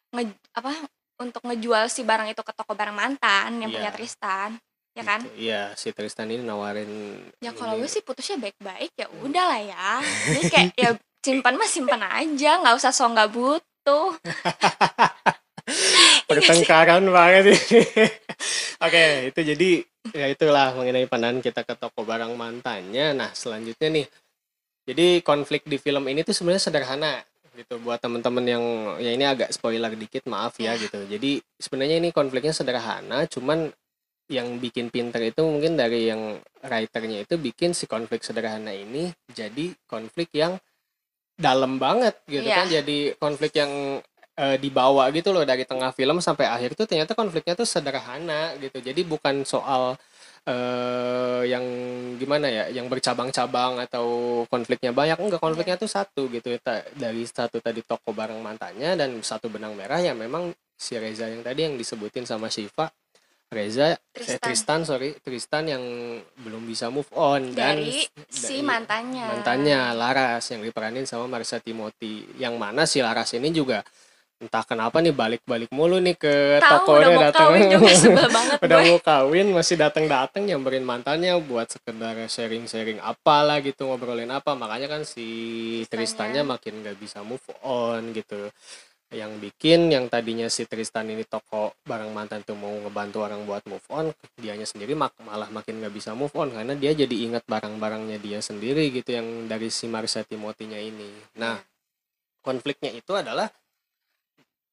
nge 0.08 0.24
apa 0.52 0.72
untuk 1.18 1.42
ngejual 1.44 1.86
si 1.86 2.00
barang 2.00 2.28
itu 2.28 2.40
ke 2.40 2.52
toko 2.54 2.72
barang 2.72 2.94
mantan 2.94 3.60
yang 3.60 3.68
punya 3.68 3.90
Iya. 3.90 3.92
Tristan 3.92 4.48
ya 4.96 5.02
kan? 5.04 5.20
Gitu. 5.20 5.34
iya 5.38 5.60
si 5.74 5.90
Tristan 5.92 6.26
ini 6.26 6.42
nawarin 6.42 7.18
ya 7.38 7.50
kalau 7.52 7.74
ini. 7.74 7.82
gue 7.82 7.88
sih 7.90 8.00
putusnya 8.00 8.38
baik-baik 8.38 8.90
ya 8.94 9.06
udah 9.20 9.44
lah 9.46 9.60
ya. 9.60 9.88
Jadi 10.32 10.46
kayak 10.48 10.68
ya 10.74 10.90
simpan 11.18 11.54
mah 11.54 11.66
simpan 11.66 12.00
aja 12.00 12.50
nggak 12.58 12.74
usah 12.74 12.88
so 12.88 13.04
nggak 13.04 13.28
butuh 13.28 14.16
pertengkaran 16.28 17.04
banget 17.08 17.56
sih. 17.56 17.82
Oke, 18.84 19.32
itu 19.32 19.40
jadi 19.42 19.70
ya 20.14 20.26
itulah 20.28 20.76
mengenai 20.76 21.08
pandangan 21.08 21.40
kita 21.40 21.64
ke 21.64 21.74
toko 21.74 22.04
barang 22.04 22.32
mantannya. 22.36 23.16
Nah, 23.16 23.32
selanjutnya 23.32 23.88
nih. 23.90 24.06
Jadi 24.88 25.20
konflik 25.20 25.64
di 25.64 25.76
film 25.76 26.04
ini 26.08 26.22
tuh 26.22 26.32
sebenarnya 26.32 26.62
sederhana 26.62 27.20
gitu 27.58 27.82
buat 27.82 27.98
temen-temen 27.98 28.44
yang 28.46 28.64
ya 29.02 29.10
ini 29.10 29.24
agak 29.26 29.50
spoiler 29.50 29.90
dikit 29.92 30.30
maaf 30.30 30.56
ya 30.62 30.78
Ya. 30.78 30.80
gitu. 30.80 31.02
Jadi 31.04 31.42
sebenarnya 31.58 31.98
ini 31.98 32.14
konfliknya 32.14 32.54
sederhana, 32.54 33.26
cuman 33.26 33.68
yang 34.28 34.60
bikin 34.60 34.92
pinter 34.92 35.24
itu 35.24 35.40
mungkin 35.40 35.74
dari 35.74 36.12
yang 36.12 36.36
writernya 36.60 37.24
itu 37.24 37.40
bikin 37.40 37.72
si 37.72 37.88
konflik 37.88 38.20
sederhana 38.20 38.76
ini 38.76 39.08
jadi 39.32 39.72
konflik 39.88 40.28
yang 40.36 40.60
dalam 41.32 41.80
banget 41.80 42.20
gitu 42.28 42.44
Iya. 42.44 42.56
kan 42.60 42.66
jadi 42.68 42.98
konflik 43.16 43.56
yang 43.56 44.04
eh, 44.38 44.56
dibawa 44.62 45.10
gitu 45.10 45.34
loh 45.34 45.42
dari 45.42 45.66
tengah 45.66 45.90
film 45.90 46.22
sampai 46.22 46.46
akhir 46.46 46.78
tuh 46.78 46.86
ternyata 46.86 47.18
konfliknya 47.18 47.58
tuh 47.58 47.66
sederhana 47.66 48.54
gitu. 48.62 48.78
Jadi 48.78 49.02
bukan 49.02 49.42
soal 49.42 49.98
eh 50.48 51.42
yang 51.44 51.64
gimana 52.16 52.48
ya 52.48 52.64
yang 52.72 52.88
bercabang-cabang 52.88 53.84
atau 53.84 54.06
konfliknya 54.48 54.94
banyak. 54.94 55.18
Enggak 55.20 55.42
konfliknya 55.42 55.76
tuh 55.76 55.90
satu 55.90 56.30
gitu. 56.32 56.54
Ta- 56.62 56.86
dari 56.96 57.26
satu 57.28 57.60
tadi 57.60 57.84
toko 57.84 58.14
barang 58.14 58.38
mantannya 58.40 58.96
dan 58.96 59.18
satu 59.20 59.52
benang 59.52 59.76
merah 59.76 60.00
yang 60.00 60.16
memang 60.16 60.54
si 60.78 60.94
Reza 60.96 61.28
yang 61.28 61.42
tadi 61.42 61.66
yang 61.68 61.74
disebutin 61.76 62.24
sama 62.24 62.48
Shiva. 62.48 62.88
Reza 63.48 63.96
eh, 63.96 63.98
Tristan. 64.12 64.40
Tristan 64.40 64.80
sorry. 64.84 65.10
Tristan 65.20 65.64
yang 65.68 65.84
belum 66.40 66.64
bisa 66.68 66.88
move 66.88 67.08
on 67.16 67.52
dan 67.52 67.80
dari 67.80 68.04
dari 68.08 68.32
si 68.32 68.60
mantannya. 68.60 69.24
mantannya 69.24 69.80
Laras 69.96 70.44
yang 70.52 70.64
diperanin 70.64 71.04
sama 71.04 71.28
Marisa 71.28 71.60
Timothy. 71.60 72.24
Yang 72.40 72.54
mana 72.56 72.88
si 72.88 73.04
Laras 73.04 73.36
ini 73.36 73.52
juga 73.52 73.84
entah 74.38 74.62
kenapa 74.62 75.02
nih 75.02 75.10
balik-balik 75.10 75.70
mulu 75.74 75.98
nih 75.98 76.14
ke 76.14 76.62
tokonya 76.62 77.10
udah 77.10 77.22
datang 77.34 77.48
udah 78.64 78.78
gue. 78.78 78.86
mau 78.86 78.98
kawin 79.02 79.50
masih 79.50 79.74
datang-datang 79.74 80.46
nyamperin 80.46 80.86
mantannya 80.86 81.34
buat 81.42 81.66
sekedar 81.66 82.14
sharing-sharing 82.30 83.02
apalah 83.02 83.58
gitu 83.58 83.90
ngobrolin 83.90 84.30
apa. 84.30 84.54
Makanya 84.54 84.86
kan 84.86 85.02
si 85.02 85.26
Tristannya. 85.90 86.46
Makin 86.46 86.86
gak 86.86 86.98
bisa 87.02 87.26
move 87.26 87.42
on 87.66 88.14
gitu. 88.14 88.54
Yang 89.10 89.40
bikin 89.40 89.88
yang 89.90 90.06
tadinya 90.06 90.46
si 90.52 90.68
Tristan 90.68 91.08
ini 91.08 91.24
toko 91.24 91.74
barang 91.82 92.12
mantan 92.12 92.44
tuh 92.44 92.54
mau 92.54 92.70
ngebantu 92.70 93.24
orang 93.24 93.42
buat 93.48 93.64
move 93.64 93.88
on 93.88 94.12
dianya 94.36 94.68
sendiri 94.68 94.92
mak 94.92 95.16
malah 95.24 95.48
makin 95.48 95.80
gak 95.80 95.96
bisa 95.96 96.12
move 96.12 96.36
on 96.36 96.52
karena 96.52 96.76
dia 96.76 96.92
jadi 96.92 97.16
ingat 97.26 97.48
barang-barangnya 97.48 98.20
dia 98.20 98.38
sendiri 98.44 98.92
gitu 98.92 99.16
yang 99.16 99.48
dari 99.48 99.72
si 99.72 99.88
Marisa 99.88 100.22
Timothy-nya 100.22 100.78
ini. 100.78 101.08
Nah 101.40 101.56
konfliknya 102.44 102.92
itu 102.92 103.16
adalah 103.16 103.48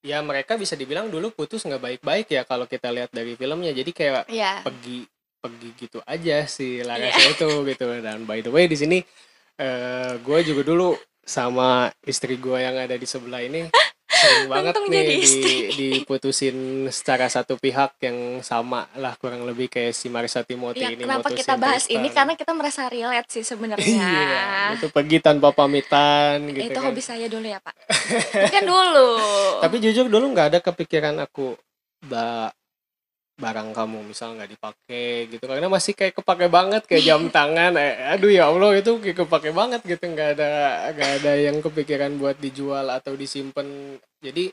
ya 0.06 0.22
mereka 0.22 0.54
bisa 0.54 0.78
dibilang 0.78 1.10
dulu 1.10 1.34
putus 1.34 1.66
nggak 1.66 1.82
baik-baik 1.82 2.30
ya 2.30 2.46
kalau 2.46 2.70
kita 2.70 2.94
lihat 2.94 3.10
dari 3.10 3.34
filmnya. 3.34 3.74
Jadi 3.74 3.90
kayak 3.90 4.30
Iya. 4.30 4.62
pergi 4.62 5.02
pergi 5.36 5.70
gitu 5.76 6.00
aja 6.06 6.46
si 6.46 6.80
Larasnya 6.80 7.34
itu 7.34 7.50
gitu. 7.66 7.86
Dan 8.00 8.24
by 8.24 8.40
the 8.40 8.54
way 8.54 8.70
di 8.70 8.78
sini 8.78 9.02
eh 9.56 10.14
gue 10.20 10.40
juga 10.44 10.62
dulu 10.62 10.94
sama 11.20 11.90
istri 12.06 12.38
gue 12.38 12.54
yang 12.56 12.78
ada 12.78 12.94
di 12.94 13.04
sebelah 13.04 13.42
ini 13.42 13.66
sering 14.26 14.50
banget 14.50 14.74
Untung 14.74 14.88
nih 14.90 15.04
di, 15.06 15.18
diputusin 15.76 16.58
secara 16.90 17.30
satu 17.30 17.56
pihak 17.56 18.02
yang 18.02 18.42
sama 18.42 18.90
lah 18.98 19.14
kurang 19.16 19.46
lebih 19.46 19.70
kayak 19.70 19.94
si 19.94 20.10
Marisa 20.10 20.42
Timothy 20.42 20.82
Ya, 20.82 20.92
ini 20.92 21.06
kenapa 21.06 21.30
kita 21.30 21.56
bahas 21.56 21.86
Tristan. 21.86 22.02
ini 22.02 22.08
karena 22.10 22.34
kita 22.34 22.52
merasa 22.58 22.82
relate 22.90 23.30
sih 23.30 23.44
sebenarnya. 23.46 23.86
iya 23.86 24.46
itu 24.76 24.90
pergi 24.90 25.18
tanpa 25.22 25.54
pamitan 25.54 26.42
gitu 26.52 26.68
itu 26.68 26.80
kan. 26.80 26.90
hobi 26.90 27.02
saya 27.02 27.26
dulu 27.30 27.46
ya 27.46 27.62
pak. 27.62 27.76
Kan 28.50 28.64
dulu. 28.66 29.10
tapi 29.64 29.76
jujur 29.80 30.10
dulu 30.10 30.26
nggak 30.34 30.48
ada 30.56 30.60
kepikiran 30.60 31.16
aku 31.22 31.54
ba 32.06 32.50
barang 33.36 33.76
kamu 33.76 34.00
misal 34.08 34.36
nggak 34.40 34.52
dipakai 34.56 35.28
gitu. 35.28 35.44
Karena 35.44 35.68
masih 35.68 35.92
kayak 35.92 36.16
kepake 36.20 36.48
banget 36.48 36.84
kayak 36.88 37.04
jam 37.04 37.22
tangan. 37.36 37.76
Eh, 37.76 38.16
aduh 38.16 38.32
ya 38.32 38.48
allah 38.48 38.72
itu 38.76 38.96
kayak 39.04 39.28
kepake 39.28 39.52
banget 39.52 39.82
gitu. 39.84 40.04
Nggak 40.08 40.30
ada 40.40 40.52
nggak 40.96 41.12
ada 41.22 41.34
yang 41.36 41.58
kepikiran 41.60 42.16
buat 42.16 42.40
dijual 42.40 42.88
atau 42.92 43.14
disimpan. 43.20 44.00
Jadi 44.24 44.50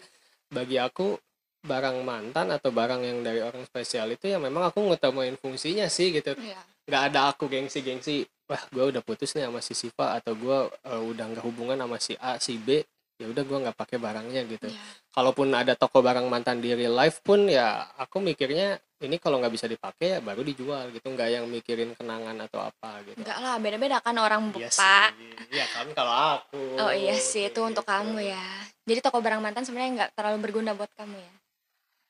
bagi 0.50 0.76
aku 0.82 1.14
barang 1.62 2.02
mantan 2.02 2.50
atau 2.50 2.74
barang 2.74 3.06
yang 3.06 3.22
dari 3.22 3.38
orang 3.38 3.62
spesial 3.62 4.10
itu 4.10 4.26
ya 4.26 4.42
memang 4.42 4.66
aku 4.66 4.82
ngutamain 4.82 5.38
fungsinya 5.38 5.86
sih 5.86 6.10
gitu. 6.10 6.34
Iya. 6.34 6.58
nggak 6.82 7.02
ada 7.14 7.30
aku 7.30 7.46
gengsi 7.46 7.78
gengsi 7.78 8.26
wah 8.50 8.58
gue 8.74 8.90
udah 8.90 8.98
putus 9.06 9.38
nih 9.38 9.46
sama 9.46 9.62
si 9.62 9.70
Siva 9.70 10.18
atau 10.18 10.34
gue 10.34 10.58
udah 10.82 11.24
nggak 11.30 11.44
hubungan 11.46 11.78
sama 11.78 11.96
si 12.02 12.18
A 12.18 12.42
si 12.42 12.58
B 12.58 12.82
ya 13.22 13.30
udah 13.30 13.42
gue 13.42 13.58
nggak 13.62 13.78
pakai 13.78 13.96
barangnya 13.96 14.42
gitu 14.44 14.66
Iya. 14.66 14.82
kalaupun 15.10 15.48
ada 15.52 15.72
toko 15.72 16.02
barang 16.02 16.26
mantan 16.26 16.58
di 16.58 16.74
real 16.74 16.92
life 16.92 17.22
pun 17.22 17.46
ya 17.46 17.86
aku 17.94 18.18
mikirnya 18.18 18.76
ini 18.98 19.16
kalau 19.16 19.38
nggak 19.38 19.52
bisa 19.52 19.66
dipakai 19.66 20.06
ya 20.08 20.18
baru 20.18 20.42
dijual 20.42 20.90
gitu 20.90 21.06
nggak 21.06 21.28
yang 21.30 21.44
mikirin 21.46 21.94
kenangan 21.94 22.34
atau 22.42 22.58
apa 22.60 23.02
gitu 23.04 23.18
Enggak 23.18 23.38
lah, 23.38 23.54
beda-beda 23.56 23.98
kan 23.98 24.14
orang 24.16 24.50
Iya 24.52 24.68
sih. 24.68 25.06
Iya 25.48 25.66
kan 25.68 25.86
kalau 25.92 26.14
aku 26.36 26.58
Oh 26.78 26.90
iya 26.90 27.14
sih 27.14 27.46
itu 27.46 27.60
untuk 27.60 27.82
Gitu. 27.82 27.92
kamu 27.94 28.18
ya. 28.24 28.46
Jadi 28.82 28.98
toko 29.00 29.18
barang 29.18 29.38
mantan 29.38 29.62
sebenarnya 29.62 29.90
nggak 29.96 30.10
terlalu 30.12 30.38
berguna 30.42 30.74
buat 30.74 30.90
kamu 30.94 31.14
ya. 31.14 31.32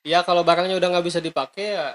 ya 0.02 0.18
kalau 0.22 0.42
barangnya 0.42 0.74
udah 0.74 0.88
nggak 0.90 1.06
bisa 1.06 1.18
dipakai 1.18 1.76
ya 1.76 1.94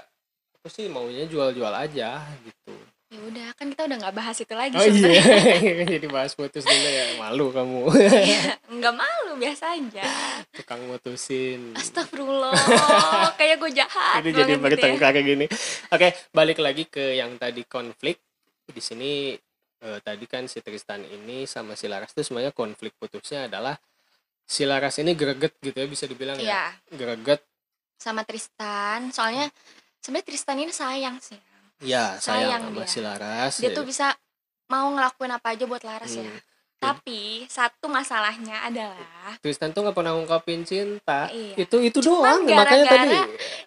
aku 0.54 0.68
sih 0.68 0.86
maunya 0.86 1.24
jual-jual 1.24 1.70
aja 1.70 2.18
gitu 2.40 2.72
Ya 3.08 3.20
udah 3.24 3.48
kan 3.56 3.72
kita 3.72 3.88
udah 3.88 3.96
nggak 4.04 4.14
bahas 4.14 4.36
itu 4.36 4.52
lagi 4.52 4.76
oh 4.76 4.84
iya 4.84 5.24
jadi 5.96 6.06
bahas 6.06 6.36
putus 6.36 6.60
dulu 6.60 6.88
ya 6.88 7.16
malu 7.16 7.48
kamu 7.48 7.80
Iya, 7.96 8.60
nggak 8.68 8.94
malu 8.94 9.32
biasa 9.40 9.64
aja. 9.72 10.04
tukang 10.52 10.84
mutusin 10.84 11.72
Astagfirullah, 11.72 12.52
kayak 13.40 13.56
gue 13.58 13.70
jahat 13.72 14.20
jadi 14.20 14.60
banget 14.60 14.76
gitu 14.76 14.86
ya. 14.92 15.08
kayak 15.08 15.24
gini 15.24 15.46
oke 15.88 16.08
balik 16.30 16.60
lagi 16.60 16.84
ke 16.84 17.16
yang 17.16 17.40
tadi 17.40 17.64
konflik 17.64 18.20
di 18.68 18.82
sini 18.84 19.32
eh, 19.80 19.98
tadi 20.04 20.28
kan 20.28 20.44
si 20.44 20.60
Tristan 20.60 21.00
ini 21.02 21.48
sama 21.48 21.80
si 21.80 21.88
Laras 21.88 22.12
itu 22.12 22.20
sebenarnya 22.20 22.52
konflik 22.52 22.92
putusnya 22.92 23.48
adalah 23.48 23.80
si 24.44 24.68
Laras 24.68 25.00
ini 25.00 25.16
greget 25.16 25.56
gitu 25.58 25.72
ya 25.74 25.88
bisa 25.88 26.04
dibilang 26.04 26.36
ya 26.36 26.44
Iya, 26.44 26.64
greget 26.92 27.40
sama 27.96 28.22
Tristan. 28.22 29.10
Soalnya 29.10 29.48
sebenarnya 29.98 30.26
Tristan 30.28 30.56
ini 30.56 30.70
sayang 30.70 31.18
sih. 31.18 31.34
Ya 31.80 32.16
sayang, 32.16 32.18
Sayang 32.18 32.62
sama 32.64 32.76
dia. 32.76 32.86
si 32.86 32.98
Laras 32.98 33.54
Dia 33.56 33.68
ya. 33.68 33.74
tuh 33.74 33.84
bisa 33.84 34.06
mau 34.66 34.86
ngelakuin 34.90 35.30
apa 35.30 35.48
aja 35.50 35.64
buat 35.64 35.82
Laras 35.82 36.12
ya. 36.12 36.22
Hmm. 36.22 36.40
Tapi 36.78 37.42
satu 37.46 37.86
masalahnya 37.86 38.62
adalah 38.62 39.34
Tristan 39.38 39.70
tuh 39.70 39.82
nggak 39.82 39.94
pernah 39.94 40.14
ngungkapin 40.14 40.62
cinta 40.62 41.26
Iya. 41.28 41.58
itu 41.60 41.76
itu 41.80 41.98
Cuman 41.98 42.38
doang 42.38 42.54
makanya 42.54 42.86
tadi 42.86 43.18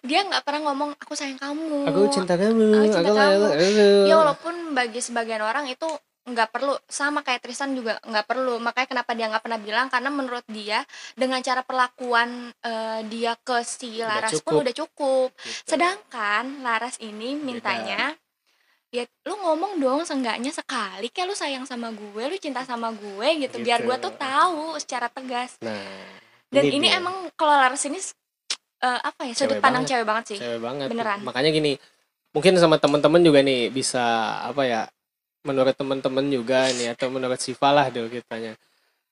dia 0.02 0.24
nggak 0.24 0.40
pernah 0.40 0.60
ngomong 0.66 0.96
aku 0.96 1.12
sayang 1.12 1.36
kamu. 1.36 1.84
aku 1.84 2.00
cinta 2.08 2.34
kamu 2.34 2.72
Aku 2.74 2.88
cinta 2.90 3.00
aku 3.04 3.12
kamu. 3.12 3.46
kamu 3.52 4.08
Ya 4.08 4.14
walaupun 4.16 4.54
bagi 4.72 4.98
sebagian 4.98 5.40
orang 5.40 5.68
itu 5.68 5.84
nggak 6.22 6.54
perlu 6.54 6.78
sama 6.86 7.20
kayak 7.20 7.42
Tristan 7.42 7.74
juga 7.74 7.98
nggak 7.98 8.26
perlu 8.26 8.62
makanya 8.62 8.86
kenapa 8.86 9.10
dia 9.10 9.26
nggak 9.26 9.42
pernah 9.42 9.58
bilang 9.58 9.86
karena 9.90 10.06
menurut 10.06 10.46
dia 10.46 10.86
dengan 11.12 11.42
cara 11.42 11.66
perlakuan 11.66 12.30
eh, 12.54 13.00
dia 13.10 13.34
ke 13.36 13.58
si 13.62 13.98
Udah 13.98 14.22
Laras 14.22 14.30
cukup. 14.32 14.46
pun 14.46 14.54
udah 14.62 14.74
cukup 14.76 15.28
Gitu. 15.34 15.66
sedangkan 15.66 16.62
Laras 16.62 16.96
ini 16.98 17.34
mintanya 17.34 18.14
ya 18.88 19.02
lu 19.24 19.34
ngomong 19.34 19.80
dong 19.80 20.04
seenggaknya 20.04 20.52
sekali 20.52 21.08
kayak 21.08 21.26
lu 21.26 21.34
sayang 21.34 21.64
sama 21.64 21.90
gue 21.90 22.22
lu 22.22 22.36
cinta 22.36 22.62
sama 22.62 22.92
gue 22.92 23.28
gitu, 23.40 23.58
biar 23.58 23.80
Gitu. 23.80 23.88
gue 23.88 23.96
tuh 23.98 24.12
tahu 24.14 24.78
secara 24.78 25.08
tegas 25.08 25.58
nah 25.58 25.74
dan 26.52 26.62
ini, 26.62 26.86
dia. 26.86 27.00
emang 27.00 27.32
kalau 27.34 27.56
Laras 27.56 27.82
ini 27.82 27.98
eh, 28.78 29.00
apa 29.00 29.26
ya 29.26 29.34
sudut 29.34 29.56
Cewek 29.56 29.64
pandang 29.64 29.82
banget. 29.82 29.90
cewek 29.90 30.06
banget 30.06 30.24
sih 30.28 30.38
cewek 30.38 30.60
banget 30.60 30.86
Beneran. 30.86 31.18
makanya 31.24 31.50
gini 31.50 31.72
mungkin 32.30 32.54
sama 32.56 32.78
teman-teman 32.78 33.20
juga 33.20 33.42
nih 33.42 33.68
bisa 33.68 34.04
apa 34.44 34.62
ya 34.62 34.82
menurut 35.42 35.72
teman-teman 35.72 36.26
juga 36.26 36.70
nih 36.70 36.92
atau 36.92 37.08
menurut 37.08 37.36
Siva 37.36 37.70
lah 37.70 37.86
dulu 37.88 38.08
kitanya 38.08 38.54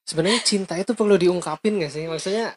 sebenarnya 0.03 0.41
cinta 0.41 0.75
itu 0.75 0.93
perlu 0.93 1.15
diungkapin 1.15 1.79
gak 1.79 1.91
sih 1.91 2.07
maksudnya 2.07 2.55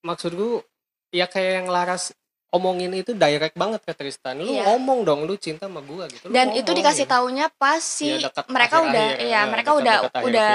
maksudku 0.00 0.64
ya 1.10 1.24
kayak 1.24 1.52
yang 1.58 1.68
Laras 1.68 2.12
omongin 2.50 2.90
itu 2.92 3.14
direct 3.14 3.54
banget 3.54 3.78
ke 3.80 3.94
Tristan 3.94 4.34
lu 4.36 4.50
Iya. 4.50 4.66
ngomong 4.66 5.06
dong 5.06 5.22
lu 5.22 5.38
cinta 5.38 5.64
sama 5.64 5.78
gua 5.80 6.10
gitu 6.10 6.26
Lu 6.26 6.34
dan 6.34 6.50
ngomong, 6.50 6.58
itu 6.58 6.70
dikasih 6.72 7.06
gitu. 7.06 7.14
taunya 7.14 7.46
pas 7.48 7.78
si 7.78 8.10
Ya, 8.10 8.26
mereka 8.48 8.82
akhir-akhir 8.82 8.90
udah 8.90 9.06
ya, 9.06 9.22
iya 9.22 9.40
mereka 9.46 9.70
dekat- 9.70 9.80
udah 9.80 9.96
dekat 9.96 10.12
akhir 10.12 10.26
udah 10.26 10.50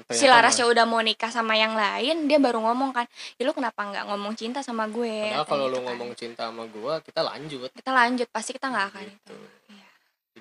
film. 0.00 0.16
si 0.16 0.24
Larasnya 0.24 0.66
udah 0.66 0.84
mau 0.84 1.00
nikah 1.00 1.28
sama 1.28 1.52
yang 1.54 1.74
lain 1.74 2.16
dia 2.24 2.38
baru 2.38 2.58
ngomong 2.62 2.90
kan 2.92 3.04
ya 3.36 3.44
lu 3.44 3.52
kenapa 3.52 3.76
nggak 3.82 4.04
ngomong 4.08 4.32
cinta 4.34 4.60
sama 4.60 4.88
gue 4.88 5.16
Padahal 5.30 5.44
kalau 5.44 5.62
gitu 5.62 5.68
lu 5.68 5.76
kan. 5.76 5.84
ngomong 5.86 6.10
cinta 6.14 6.42
sama 6.48 6.64
gua 6.66 6.94
kita 6.98 7.20
lanjut 7.22 7.68
kita 7.70 7.90
lanjut 7.92 8.28
pasti 8.30 8.50
kita 8.50 8.66
nggak 8.66 8.86
akan 8.88 9.02
Gitu. 9.04 9.12
itu. 9.12 9.36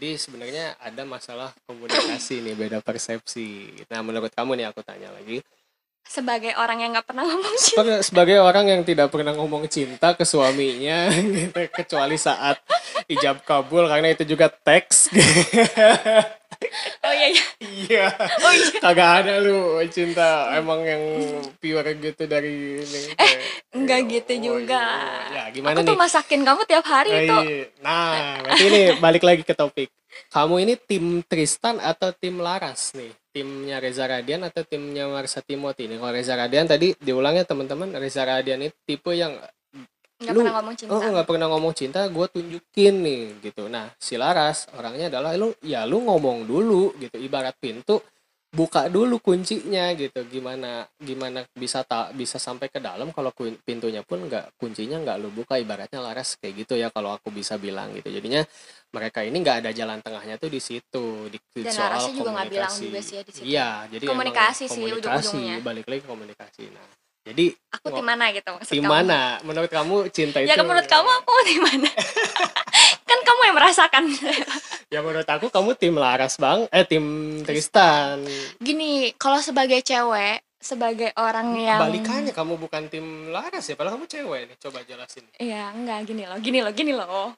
Jadi 0.03 0.19
sebenarnya 0.19 0.75
ada 0.83 1.07
masalah 1.07 1.55
komunikasi 1.63 2.43
nih, 2.43 2.59
beda 2.59 2.83
persepsi. 2.83 3.71
Nah, 3.87 4.03
menurut 4.03 4.35
kamu 4.35 4.59
nih 4.59 4.67
aku 4.67 4.83
tanya 4.83 5.07
lagi. 5.15 5.39
sebagai 6.03 6.51
orang 6.59 6.83
yang 6.83 6.91
nggak 6.91 7.07
pernah 7.07 7.23
ngomong 7.23 7.55
cinta 7.55 8.03
Sebagai, 8.03 8.37
orang 8.43 8.65
yang 8.67 8.81
tidak 8.83 9.07
pernah 9.07 9.31
ngomong 9.31 9.63
cinta 9.71 10.11
ke 10.11 10.27
suaminya, 10.27 11.07
gitu, 11.07 11.55
kecuali 11.79 12.19
saat 12.19 12.59
ijab 13.07 13.47
kabul 13.47 13.87
karena 13.87 14.11
itu 14.11 14.27
juga 14.27 14.51
teks. 14.51 15.07
oh 17.13 17.15
iya 17.15 17.27
iya 17.29 17.45
iya. 17.61 18.05
oh 18.17 18.53
iya 18.57 18.67
Kagak 18.81 19.11
ada 19.23 19.33
lu 19.45 19.77
cinta 19.93 20.49
emang 20.57 20.81
yang 20.81 21.03
pure 21.61 21.93
gitu 22.01 22.23
dari 22.25 22.81
ini. 22.81 23.01
kayak, 23.13 23.39
nggak 23.77 23.99
oh, 24.01 24.07
gitu 24.09 24.33
juga 24.41 24.83
iya. 25.29 25.43
Ya, 25.45 25.53
gimana 25.53 25.77
aku 25.77 25.85
nih? 25.85 25.89
tuh 25.93 25.99
masakin 26.01 26.41
kamu 26.41 26.61
tiap 26.65 26.85
hari 26.89 27.11
itu 27.13 27.37
iya. 27.45 27.65
Nah, 27.85 28.41
berarti 28.41 28.63
ini 28.65 28.81
balik 28.97 29.23
lagi 29.23 29.43
ke 29.45 29.53
topik. 29.53 29.91
Kamu 30.29 30.61
ini 30.61 30.77
tim 30.77 31.25
Tristan 31.25 31.81
atau 31.81 32.13
tim 32.13 32.37
Laras 32.37 32.93
nih? 32.93 33.11
Timnya 33.33 33.81
Reza 33.81 34.05
Radian 34.05 34.45
atau 34.45 34.61
timnya 34.61 35.09
Marsa 35.09 35.41
Timothy 35.41 35.89
nih? 35.89 35.97
Kalau 35.97 36.13
Reza 36.13 36.37
Radian 36.37 36.69
tadi 36.69 36.93
diulangnya 37.01 37.49
teman-teman, 37.49 37.89
Reza 37.97 38.21
Radian 38.21 38.61
itu 38.61 38.77
tipe 38.85 39.09
yang 39.17 39.33
nggak 40.23 40.33
lu- 40.33 40.41
pernah 40.41 40.55
ngomong 40.57 40.75
cinta 40.75 40.91
oh 40.91 41.01
nggak 41.03 41.27
pernah 41.27 41.47
ngomong 41.51 41.73
cinta, 41.73 41.99
gue 42.07 42.25
tunjukin 42.29 42.95
nih 42.97 43.23
gitu. 43.43 43.63
Nah, 43.67 43.91
si 43.97 44.15
Laras 44.15 44.71
orangnya 44.71 45.11
adalah 45.11 45.35
lu 45.35 45.51
ya 45.61 45.83
lu 45.83 46.01
ngomong 46.01 46.43
dulu 46.43 46.95
gitu. 46.97 47.15
Ibarat 47.15 47.53
pintu 47.57 47.99
buka 48.53 48.85
dulu 48.85 49.17
kuncinya 49.17 49.89
gitu 49.97 50.29
gimana 50.29 50.85
gimana 50.95 51.41
bisa 51.51 51.81
tak 51.81 52.13
bisa 52.13 52.37
sampai 52.37 52.69
ke 52.69 52.77
dalam 52.77 53.09
kalau 53.09 53.33
pintunya 53.33 54.05
pun 54.05 54.29
nggak 54.29 54.53
kuncinya 54.61 55.01
nggak 55.01 55.17
lu 55.17 55.33
buka 55.33 55.57
ibaratnya 55.57 55.97
laras 55.97 56.37
kayak 56.37 56.61
gitu 56.61 56.77
ya 56.77 56.93
kalau 56.93 57.17
aku 57.17 57.33
bisa 57.33 57.57
bilang 57.57 57.89
gitu 57.97 58.13
jadinya 58.13 58.45
mereka 58.93 59.25
ini 59.25 59.41
nggak 59.41 59.57
ada 59.57 59.73
jalan 59.73 59.97
tengahnya 60.05 60.37
tuh 60.37 60.53
di 60.53 60.61
situ 60.61 61.33
di 61.33 61.41
Dan 61.51 61.73
soal 61.73 61.97
Larasnya 61.97 62.13
juga 62.13 62.29
nggak 62.29 62.49
bilang 62.53 62.69
komunikasi. 62.69 62.85
juga 62.85 63.01
sih 63.01 63.15
ya 63.17 63.21
di 63.25 63.31
situ. 63.33 63.43
iya 63.43 63.69
jadi 63.89 64.05
Komunikasi 64.05 64.63
sih 64.63 64.69
komunikasi 64.69 65.01
ujung-ujungnya. 65.01 65.55
balik 65.65 65.85
lagi 65.89 66.03
komunikasi 66.05 66.63
nah 66.69 66.87
Jadi 67.23 67.55
Aku 67.79 67.87
tim 67.95 68.03
mana 68.03 68.35
gitu 68.35 68.51
maksud 68.51 68.73
tim 68.75 68.83
kamu? 68.83 68.91
mana? 68.91 69.39
Menurut 69.47 69.71
kamu 69.71 69.95
cinta 70.11 70.43
itu? 70.43 70.51
Ya 70.51 70.59
menurut 70.59 70.87
kamu 70.91 71.09
aku 71.23 71.33
tim 71.47 71.61
mana? 71.63 71.89
kan 73.09 73.19
kamu 73.23 73.41
yang 73.47 73.55
merasakan. 73.55 74.03
Ya 74.91 74.99
menurut 74.99 75.27
aku 75.27 75.47
kamu 75.47 75.71
tim 75.79 75.95
Laras 75.95 76.35
bang, 76.35 76.67
eh 76.67 76.83
tim 76.83 77.03
Tristan. 77.47 78.27
Gini, 78.59 79.15
kalau 79.15 79.39
sebagai 79.39 79.79
cewek, 79.79 80.43
sebagai 80.59 81.15
orang 81.15 81.55
yang 81.55 81.79
Balikannya 81.79 82.35
kamu 82.35 82.59
bukan 82.59 82.91
tim 82.91 83.31
Laras 83.31 83.71
ya, 83.71 83.79
padahal 83.79 83.95
kamu 83.95 84.07
cewek 84.11 84.41
nih. 84.51 84.57
Coba 84.59 84.79
jelasin. 84.83 85.23
Iya, 85.39 85.71
enggak 85.71 86.03
gini 86.03 86.23
loh, 86.27 86.37
gini 86.43 86.59
loh, 86.59 86.73
gini 86.75 86.91
loh. 86.91 87.31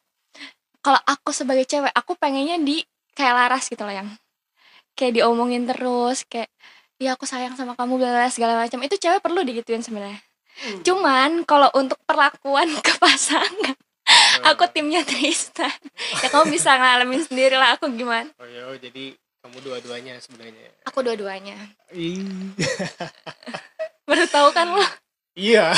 Kalau 0.82 1.01
aku 1.06 1.30
sebagai 1.30 1.70
cewek, 1.70 1.94
aku 1.94 2.18
pengennya 2.18 2.58
di 2.58 2.82
kayak 3.13 3.34
Laras 3.38 3.70
gitu 3.70 3.86
loh 3.86 3.94
yang 3.94 4.10
kayak 4.98 5.22
diomongin 5.22 5.70
terus, 5.70 6.25
kayak 6.25 6.50
ya 6.98 7.16
aku 7.16 7.28
sayang 7.28 7.56
sama 7.60 7.75
kamu 7.75 8.00
bla 8.00 8.28
segala 8.32 8.56
macam. 8.60 8.80
Itu 8.84 8.96
cewek 8.96 9.20
perlu 9.20 9.44
digituin 9.44 9.84
sebenarnya. 9.84 10.20
Hmm. 10.56 10.80
Cuman 10.88 11.32
kalau 11.44 11.68
untuk 11.75 12.00
perlakuan 12.08 12.72
ke 12.80 12.96
pasangan, 12.96 13.75
aku 14.50 14.64
timnya 14.72 15.04
Tristan. 15.04 15.72
Ya 16.24 16.28
kamu 16.32 16.56
bisa 16.56 16.75
ngalamin 16.80 17.22
sendiri 17.28 17.60
lah 17.60 17.75
aku 17.75 17.92
gimana. 17.92 18.32
Oh 18.40 18.48
ya, 18.48 18.72
oh, 18.72 18.78
jadi 18.80 19.12
kamu 19.44 19.58
dua-duanya 19.62 20.16
sebenarnya. 20.24 20.72
Aku 20.88 21.04
dua-duanya. 21.04 21.60
Ih. 21.92 22.24
Baru 24.08 24.25
tahu 24.32 24.50
kan 24.56 24.72
lo? 24.74 24.86
Iya. 25.36 25.75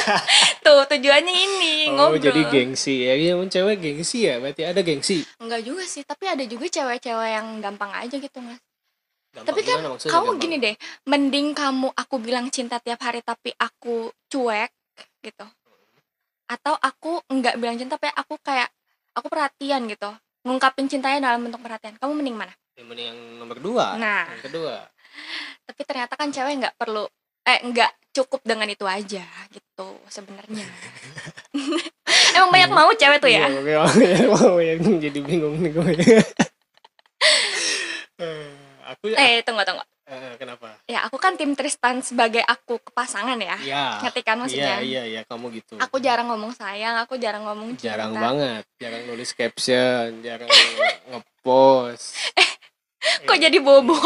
Tuh 0.64 0.80
tujuannya 0.88 1.34
ini 1.34 1.92
Oh, 1.92 2.08
ngobrol. 2.08 2.24
jadi 2.24 2.40
gengsi 2.48 3.04
ya. 3.04 3.36
Emang 3.36 3.52
cewek 3.52 3.76
gengsi 3.76 4.24
ya. 4.24 4.40
Berarti 4.40 4.64
ada 4.64 4.80
gengsi. 4.80 5.20
Enggak 5.36 5.60
juga 5.60 5.84
sih, 5.84 6.00
tapi 6.08 6.24
ada 6.24 6.40
juga 6.48 6.64
cewek-cewek 6.64 7.30
yang 7.36 7.60
gampang 7.60 7.92
aja 7.92 8.16
gitu 8.16 8.38
mas. 8.40 8.56
Tapi 9.42 9.60
kan 9.66 9.82
kamu 9.82 9.98
gampang? 9.98 10.38
gini 10.38 10.56
deh, 10.62 10.74
mending 11.10 11.58
kamu 11.58 11.90
aku 11.90 12.22
bilang 12.22 12.46
cinta 12.54 12.78
tiap 12.78 13.02
hari 13.02 13.18
tapi 13.26 13.50
aku 13.58 14.14
cuek 14.30 14.70
gitu. 15.26 15.46
Atau 16.46 16.78
aku 16.78 17.18
enggak 17.26 17.58
bilang 17.58 17.74
cinta 17.74 17.98
tapi 17.98 18.14
aku 18.14 18.38
kayak 18.38 18.70
aku 19.18 19.26
perhatian 19.26 19.90
gitu. 19.90 20.06
Ngungkapin 20.46 20.86
cintanya 20.86 21.34
dalam 21.34 21.42
bentuk 21.42 21.58
perhatian. 21.58 21.98
Kamu 21.98 22.14
mending 22.14 22.38
mana? 22.38 22.54
Yang 22.78 22.86
mending 22.86 23.06
yang 23.10 23.18
nomor 23.42 23.58
dua. 23.58 23.98
Nah, 23.98 24.30
Yang 24.38 24.50
kedua. 24.50 24.86
tapi 25.66 25.82
ternyata 25.82 26.14
kan 26.14 26.30
cewek 26.30 26.54
nggak 26.62 26.76
perlu 26.78 27.06
eh 27.44 27.60
nggak 27.62 27.90
cukup 28.14 28.40
dengan 28.46 28.70
itu 28.70 28.86
aja 28.86 29.26
gitu 29.50 29.88
sebenarnya. 30.06 30.66
Emang 32.38 32.50
banyak 32.50 32.70
mau 32.70 32.90
cewek 32.94 33.18
tuh 33.18 33.30
ya? 33.30 33.50
Iya, 33.50 33.82
mau 34.34 34.58
yang 34.62 34.78
jadi 35.02 35.20
bingung 35.22 35.58
nih 35.58 35.70
gue. 35.74 35.92
Eh, 38.94 39.10
aku 39.10 39.18
Eh, 39.18 39.40
tunggu 39.42 39.62
tunggu. 39.62 39.84
eh, 40.04 40.34
kenapa? 40.36 40.68
Ya, 40.84 41.00
aku 41.02 41.16
kan 41.16 41.34
tim 41.34 41.52
Tristan 41.52 41.98
sebagai 42.00 42.40
aku 42.40 42.78
ke 42.78 42.90
pasangan 42.90 43.36
ya. 43.36 43.56
Iya. 43.58 43.84
Ngerti 44.00 44.20
kan 44.20 44.36
maksudnya? 44.36 44.78
Iya, 44.78 44.84
iya, 44.84 45.02
iya, 45.08 45.20
kamu 45.24 45.50
gitu. 45.54 45.74
Aku 45.80 45.96
jarang 45.98 46.28
ngomong 46.28 46.52
sayang, 46.52 47.00
aku 47.00 47.16
jarang 47.16 47.42
ngomong 47.42 47.74
cinta. 47.74 47.96
jarang 47.96 48.12
banget, 48.12 48.62
jarang 48.76 49.02
nulis 49.04 49.30
caption, 49.32 50.20
jarang 50.20 50.48
ngepost. 51.10 52.20
Kok 53.24 53.36
jadi 53.36 53.58
bobo? 53.58 53.96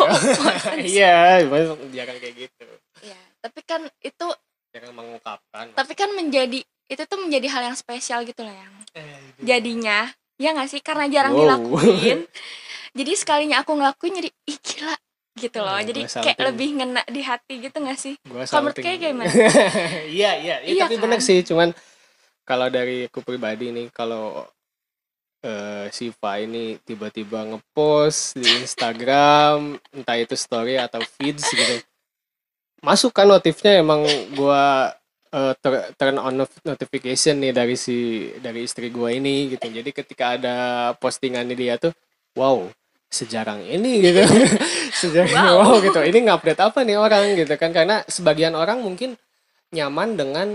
Iya, 0.78 1.38
emang 1.42 1.76
jarang 1.90 2.16
kayak 2.16 2.35
gitu. 2.47 2.66
Iya, 3.02 3.18
tapi 3.40 3.61
kan 3.62 3.87
itu 4.00 4.26
Jarang 4.68 4.92
mengungkapkan. 4.92 5.73
tapi 5.73 5.92
kan 5.95 6.12
menjadi 6.12 6.61
itu 6.88 7.02
tuh 7.04 7.18
menjadi 7.18 7.47
hal 7.49 7.62
yang 7.73 7.76
spesial 7.76 8.21
gitu 8.23 8.45
loh 8.45 8.52
yang 8.52 8.73
Eh, 8.92 9.21
jadinya 9.40 10.09
ya 10.37 10.52
nggak 10.52 10.68
sih 10.68 10.80
karena 10.80 11.04
jarang 11.09 11.33
Wow. 11.35 11.40
dilakuin 11.40 12.18
jadi 12.99 13.12
sekalinya 13.14 13.62
aku 13.62 13.78
ngelakuin 13.78 14.19
jadi 14.19 14.31
ih 14.50 14.59
gila 14.59 14.95
gitu 15.38 15.59
loh 15.62 15.78
Oh, 15.78 15.81
jadi 15.81 16.00
kayak 16.02 16.38
lebih 16.43 16.69
ngena 16.83 17.02
di 17.07 17.23
hati 17.23 17.55
gitu 17.62 17.78
nggak 17.78 17.95
sih 17.95 18.19
Gua 18.26 18.43
Kalau 18.43 18.67
menurut 18.67 18.75
salting. 18.75 18.85
kayak 18.85 18.99
gimana? 18.99 19.31
Iya, 20.19 20.31
iya, 20.43 20.57
iya, 20.67 20.73
Iya 20.75 20.83
tapi 20.85 20.95
kan? 20.99 21.02
benar 21.07 21.21
sih, 21.23 21.38
cuman 21.47 21.71
kalau 22.43 22.67
dari 22.67 23.07
aku 23.07 23.23
pribadi 23.23 23.71
nih 23.71 23.87
kalau 23.95 24.43
eh 25.38 25.87
Siva 25.95 26.43
ini 26.43 26.83
tiba-tiba 26.83 27.47
ngepost 27.47 28.35
di 28.35 28.50
Instagram, 28.59 29.78
entah 29.97 30.19
itu 30.19 30.35
story 30.35 30.75
atau 30.75 30.99
feeds 30.99 31.47
gitu. 31.47 31.78
Masuk 32.83 33.11
kan 33.11 33.26
notifnya 33.26 33.78
emang 33.78 34.02
gua 34.35 34.90
eh, 35.31 35.55
ter- 35.62 35.95
turn 35.95 36.19
on 36.19 36.43
not- 36.43 36.62
notification 36.64 37.38
nih 37.38 37.55
dari 37.55 37.79
si 37.79 37.99
dari 38.42 38.66
istri 38.66 38.90
gua 38.90 39.14
ini 39.14 39.55
gitu. 39.55 39.66
Jadi 39.70 39.90
ketika 39.94 40.35
ada 40.35 40.57
postingannya 40.99 41.55
dia 41.55 41.79
tuh, 41.79 41.94
wow, 42.35 42.66
sejarang 43.09 43.64
ini 43.64 44.05
gitu. 44.05 44.23
sejarang 45.01 45.33
Wow. 45.33 45.57
wow. 45.64 45.75
gitu. 45.81 46.01
Ini 46.01 46.18
ngupdate 46.29 46.61
apa 46.61 46.85
nih 46.85 46.97
orang 47.01 47.37
gitu 47.37 47.55
kan 47.57 47.73
karena 47.73 48.05
sebagian 48.09 48.53
orang 48.57 48.81
mungkin 48.85 49.16
nyaman 49.73 50.16
dengan 50.16 50.49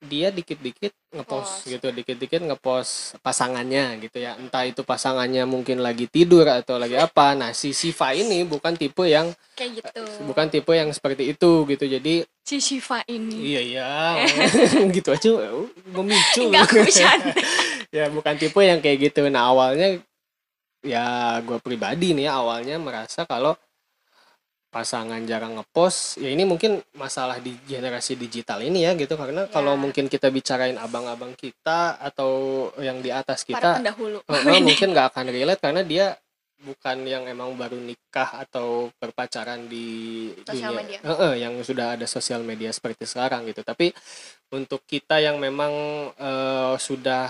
dia 0.00 0.32
dikit-dikit 0.32 0.96
ngepost 1.12 1.68
Post. 1.68 1.68
gitu, 1.68 1.92
dikit-dikit 1.92 2.40
ngepost 2.40 3.20
pasangannya 3.20 4.00
gitu 4.00 4.16
ya. 4.16 4.32
Entah 4.40 4.64
itu 4.64 4.80
pasangannya 4.80 5.44
mungkin 5.44 5.84
lagi 5.84 6.08
tidur 6.08 6.48
atau 6.48 6.80
lagi 6.80 6.96
apa. 6.96 7.36
Nah, 7.36 7.52
si 7.52 7.76
Siva 7.76 8.16
ini 8.16 8.48
bukan 8.48 8.72
tipe 8.80 9.04
yang 9.04 9.28
kayak 9.52 9.84
gitu 9.84 10.00
bukan 10.24 10.48
tipe 10.48 10.72
yang 10.72 10.88
seperti 10.88 11.36
itu 11.36 11.68
gitu. 11.68 11.84
Jadi 11.84 12.24
si 12.40 12.56
Shiva 12.64 13.04
ini 13.12 13.36
iya 13.52 13.60
iya 13.60 13.90
gitu 14.96 15.12
aja 15.12 15.30
uh, 15.36 15.68
memicu. 15.92 16.48
Enggak 16.48 16.72
ya 17.96 18.08
bukan 18.08 18.34
tipe 18.40 18.60
yang 18.64 18.80
kayak 18.80 19.12
gitu. 19.12 19.28
Nah, 19.28 19.52
awalnya 19.52 20.00
ya 20.82 21.04
gue 21.40 21.58
pribadi 21.58 22.12
nih 22.12 22.26
ya, 22.26 22.40
awalnya 22.40 22.76
merasa 22.78 23.24
kalau 23.24 23.52
pasangan 24.70 25.18
jarang 25.26 25.58
ngepost 25.58 26.22
ya 26.22 26.30
ini 26.30 26.46
mungkin 26.46 26.78
masalah 26.94 27.42
di 27.42 27.58
generasi 27.66 28.14
digital 28.14 28.62
ini 28.62 28.86
ya 28.86 28.94
gitu 28.94 29.18
karena 29.18 29.50
kalau 29.50 29.74
Ya. 29.74 29.82
mungkin 29.82 30.06
kita 30.06 30.30
bicarain 30.30 30.78
abang-abang 30.78 31.34
kita 31.34 31.98
atau 31.98 32.30
yang 32.78 33.02
di 33.02 33.10
atas 33.10 33.42
kita 33.42 33.82
pendahulu 33.82 34.22
eh, 34.30 34.38
eh, 34.46 34.62
mungkin 34.62 34.94
nggak 34.94 35.10
akan 35.10 35.26
relate 35.26 35.58
karena 35.58 35.82
dia 35.82 36.06
bukan 36.60 37.02
yang 37.02 37.26
emang 37.26 37.50
baru 37.58 37.74
nikah 37.74 38.46
atau 38.46 38.94
berpacaran 38.94 39.64
di 39.66 40.28
Sosial 40.46 40.70
dunia 40.70 40.78
media. 40.78 40.98
Eh, 41.02 41.18
eh, 41.18 41.34
yang 41.42 41.54
sudah 41.66 41.98
ada 41.98 42.06
sosial 42.06 42.46
media 42.46 42.70
seperti 42.70 43.10
sekarang 43.10 43.50
gitu 43.50 43.66
tapi 43.66 43.90
untuk 44.54 44.86
kita 44.86 45.18
yang 45.18 45.42
memang 45.42 45.72
eh, 46.14 46.74
sudah 46.78 47.26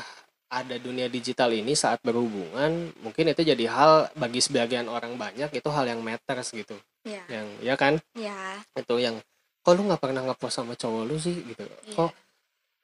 ada 0.51 0.77
dunia 0.77 1.07
digital 1.07 1.55
ini 1.55 1.73
saat 1.73 2.03
berhubungan 2.03 2.91
mungkin 3.01 3.31
itu 3.31 3.47
jadi 3.47 3.65
hal 3.71 4.11
bagi 4.13 4.43
sebagian 4.43 4.91
orang 4.91 5.15
banyak 5.15 5.47
itu 5.49 5.69
hal 5.71 5.87
yang 5.87 6.03
matters 6.03 6.51
gitu. 6.51 6.75
Ya 7.07 7.23
yang 7.31 7.47
ya 7.63 7.75
kan? 7.79 8.03
Ya 8.13 8.59
itu 8.75 8.99
yang 8.99 9.23
kok 9.63 9.73
lu 9.73 9.87
nggak 9.87 10.03
pernah 10.03 10.27
ngepost 10.27 10.59
sama 10.59 10.75
cowok 10.75 11.03
lu 11.07 11.17
sih? 11.17 11.39
Gitu. 11.41 11.63
Iya. 11.87 12.11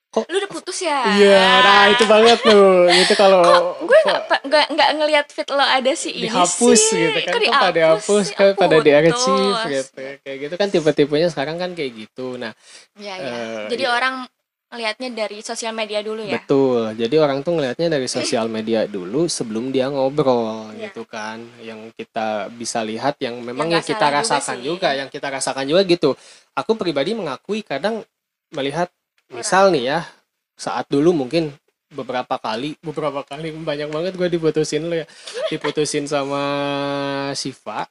kok 0.07 0.25
lu 0.31 0.39
udah 0.39 0.49
putus 0.49 0.79
ya? 0.81 1.01
Iya 1.13 1.45
nah 1.61 1.83
itu 1.91 2.05
banget 2.07 2.39
tuh. 2.41 2.87
Itu 2.89 3.15
kalau 3.19 3.43
gue 3.83 3.99
nggak 4.47 4.67
nggak 4.73 4.91
ngelihat 4.97 5.27
fit 5.29 5.51
lo 5.51 5.61
ada 5.61 5.93
si 5.93 6.15
ini 6.15 6.31
dihapus 6.31 6.79
sih. 6.81 7.03
gitu 7.03 7.19
kan 7.27 7.35
Kok 7.35 7.43
kok 7.43 7.53
pada 7.59 7.75
dihapus 7.75 8.25
sih? 8.25 8.35
kan 8.39 8.49
pada 8.55 8.77
di 8.79 8.91
archive 8.95 9.13
putus. 9.13 9.67
gitu. 9.67 10.01
Kayak 10.23 10.37
gitu 10.39 10.55
kan 10.55 10.69
tipe-tipenya 10.71 11.29
sekarang 11.29 11.57
kan 11.59 11.75
kayak 11.75 11.93
gitu. 11.99 12.39
Nah 12.39 12.55
ya 12.97 13.15
ya 13.19 13.29
Eh, 13.29 13.63
jadi 13.75 13.85
iya. 13.85 13.93
orang 13.93 14.15
ngelihatnya 14.77 15.09
dari 15.17 15.41
sosial 15.41 15.73
media 15.73 16.05
dulu 16.05 16.21
ya? 16.21 16.37
Betul. 16.37 16.93
Jadi 17.01 17.17
orang 17.17 17.41
tuh 17.41 17.57
ngelihatnya 17.57 17.89
dari 17.89 18.05
sosial 18.05 18.53
media 18.53 18.85
dulu 18.85 19.25
sebelum 19.25 19.73
dia 19.73 19.89
ngobrol 19.89 20.69
Iya. 20.77 20.93
gitu 20.93 21.09
kan. 21.09 21.41
Yang 21.65 21.97
kita 21.97 22.53
bisa 22.53 22.85
lihat 22.85 23.17
yang 23.25 23.41
memang 23.41 23.73
nggak 23.73 23.81
yang 23.81 23.91
kita 23.97 24.07
juga 24.07 24.17
rasakan 24.21 24.57
sih. 24.61 24.65
juga, 24.69 24.89
yang 24.93 25.09
kita 25.09 25.29
rasakan 25.33 25.65
juga 25.65 25.83
gitu. 25.89 26.11
Aku 26.53 26.77
pribadi 26.77 27.17
mengakui 27.17 27.65
kadang 27.65 28.05
melihat 28.53 28.93
misal 29.33 29.73
nih 29.73 29.97
ya 29.97 29.99
saat 30.55 30.87
dulu 30.93 31.17
mungkin 31.17 31.51
beberapa 31.91 32.37
kali 32.37 32.77
beberapa 32.85 33.25
kali 33.25 33.51
banyak 33.57 33.89
banget 33.89 34.13
gue 34.15 34.29
diputusin 34.29 34.85
lo 34.87 34.95
ya. 34.95 35.09
Diputusin 35.49 36.05
sama 36.05 36.45
Siva 37.33 37.89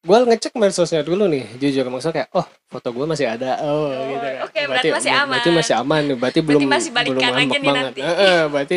gue 0.00 0.18
ngecek 0.24 0.52
medsosnya 0.56 1.04
dulu 1.04 1.28
nih 1.28 1.44
jujur. 1.60 1.84
Maksudnya 1.86 2.24
kayak 2.24 2.30
oh 2.32 2.46
foto 2.66 2.88
gue 2.90 3.06
masih 3.06 3.26
ada. 3.28 3.60
Oh, 3.60 3.92
Oh, 3.92 4.04
gitu 4.08 4.26
kan. 4.26 4.36
oke, 4.48 4.60
berarti 4.66 4.88
masih 4.90 5.12
aman. 5.12 5.28
berarti 5.28 5.50
masih 5.52 5.74
aman 5.76 6.00
nih. 6.02 6.16
Berarti 6.16 6.40
belum 6.40 6.60
masih 6.64 6.90
belum 6.90 7.16
ngambek 7.18 7.60
banget. 7.60 7.84
nanti. 7.84 8.00
Heeh, 8.00 8.40
berarti 8.48 8.76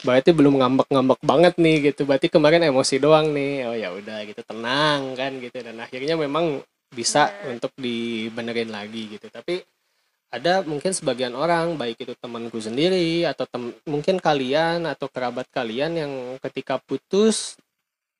berarti 0.00 0.30
belum 0.32 0.54
ngambek-ngambek 0.56 1.20
banget 1.20 1.54
nih 1.58 1.76
gitu. 1.90 2.02
Berarti 2.06 2.26
kemarin 2.30 2.62
emosi 2.64 2.94
doang 2.96 3.26
nih. 3.30 3.52
Oh 3.66 3.74
ya 3.74 3.88
udah 3.90 4.18
gitu. 4.24 4.40
Tenang 4.46 5.00
kan 5.18 5.32
gitu. 5.36 5.58
Dan 5.58 5.76
akhirnya 5.82 6.14
memang 6.14 6.62
bisa 6.90 7.30
Bener. 7.30 7.58
untuk 7.58 7.72
dibenerin 7.76 8.70
lagi 8.70 9.10
gitu. 9.10 9.26
Tapi 9.26 9.62
ada 10.30 10.62
mungkin 10.62 10.94
sebagian 10.94 11.34
orang 11.34 11.74
baik 11.74 12.06
itu 12.06 12.14
temanku 12.14 12.62
sendiri 12.62 13.26
atau 13.26 13.50
tem- 13.50 13.74
mungkin 13.82 14.22
kalian 14.22 14.86
atau 14.86 15.10
kerabat 15.10 15.50
kalian 15.50 15.90
yang 15.98 16.12
ketika 16.38 16.78
putus 16.78 17.58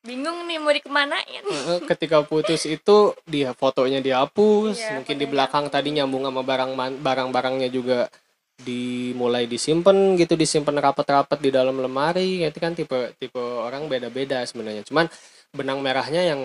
bingung 0.01 0.49
nih 0.49 0.57
mau 0.57 0.73
dikemanain. 0.73 1.45
Ketika 1.85 2.25
putus 2.25 2.65
itu 2.65 3.13
dia 3.29 3.53
fotonya 3.53 4.01
dihapus 4.01 4.77
Iya, 4.81 4.91
mungkin 5.01 5.17
di 5.21 5.27
belakang 5.29 5.69
tadi 5.69 5.93
nyambung 5.93 6.25
sama 6.25 6.41
barang 6.41 6.73
barang-barangnya 7.05 7.69
juga 7.69 8.09
dimulai 8.61 9.49
disimpan 9.49 10.17
gitu 10.21 10.37
disimpan 10.37 10.77
rapat-rapat 10.81 11.39
di 11.41 11.51
dalam 11.53 11.77
lemari. 11.81 12.45
Itu 12.45 12.59
kan 12.61 12.73
tipe 12.73 13.13
tipe 13.21 13.41
orang 13.41 13.89
beda-beda 13.93 14.41
sebenarnya. 14.45 14.85
Cuman 14.89 15.09
benang 15.53 15.85
merahnya 15.85 16.25
yang 16.25 16.41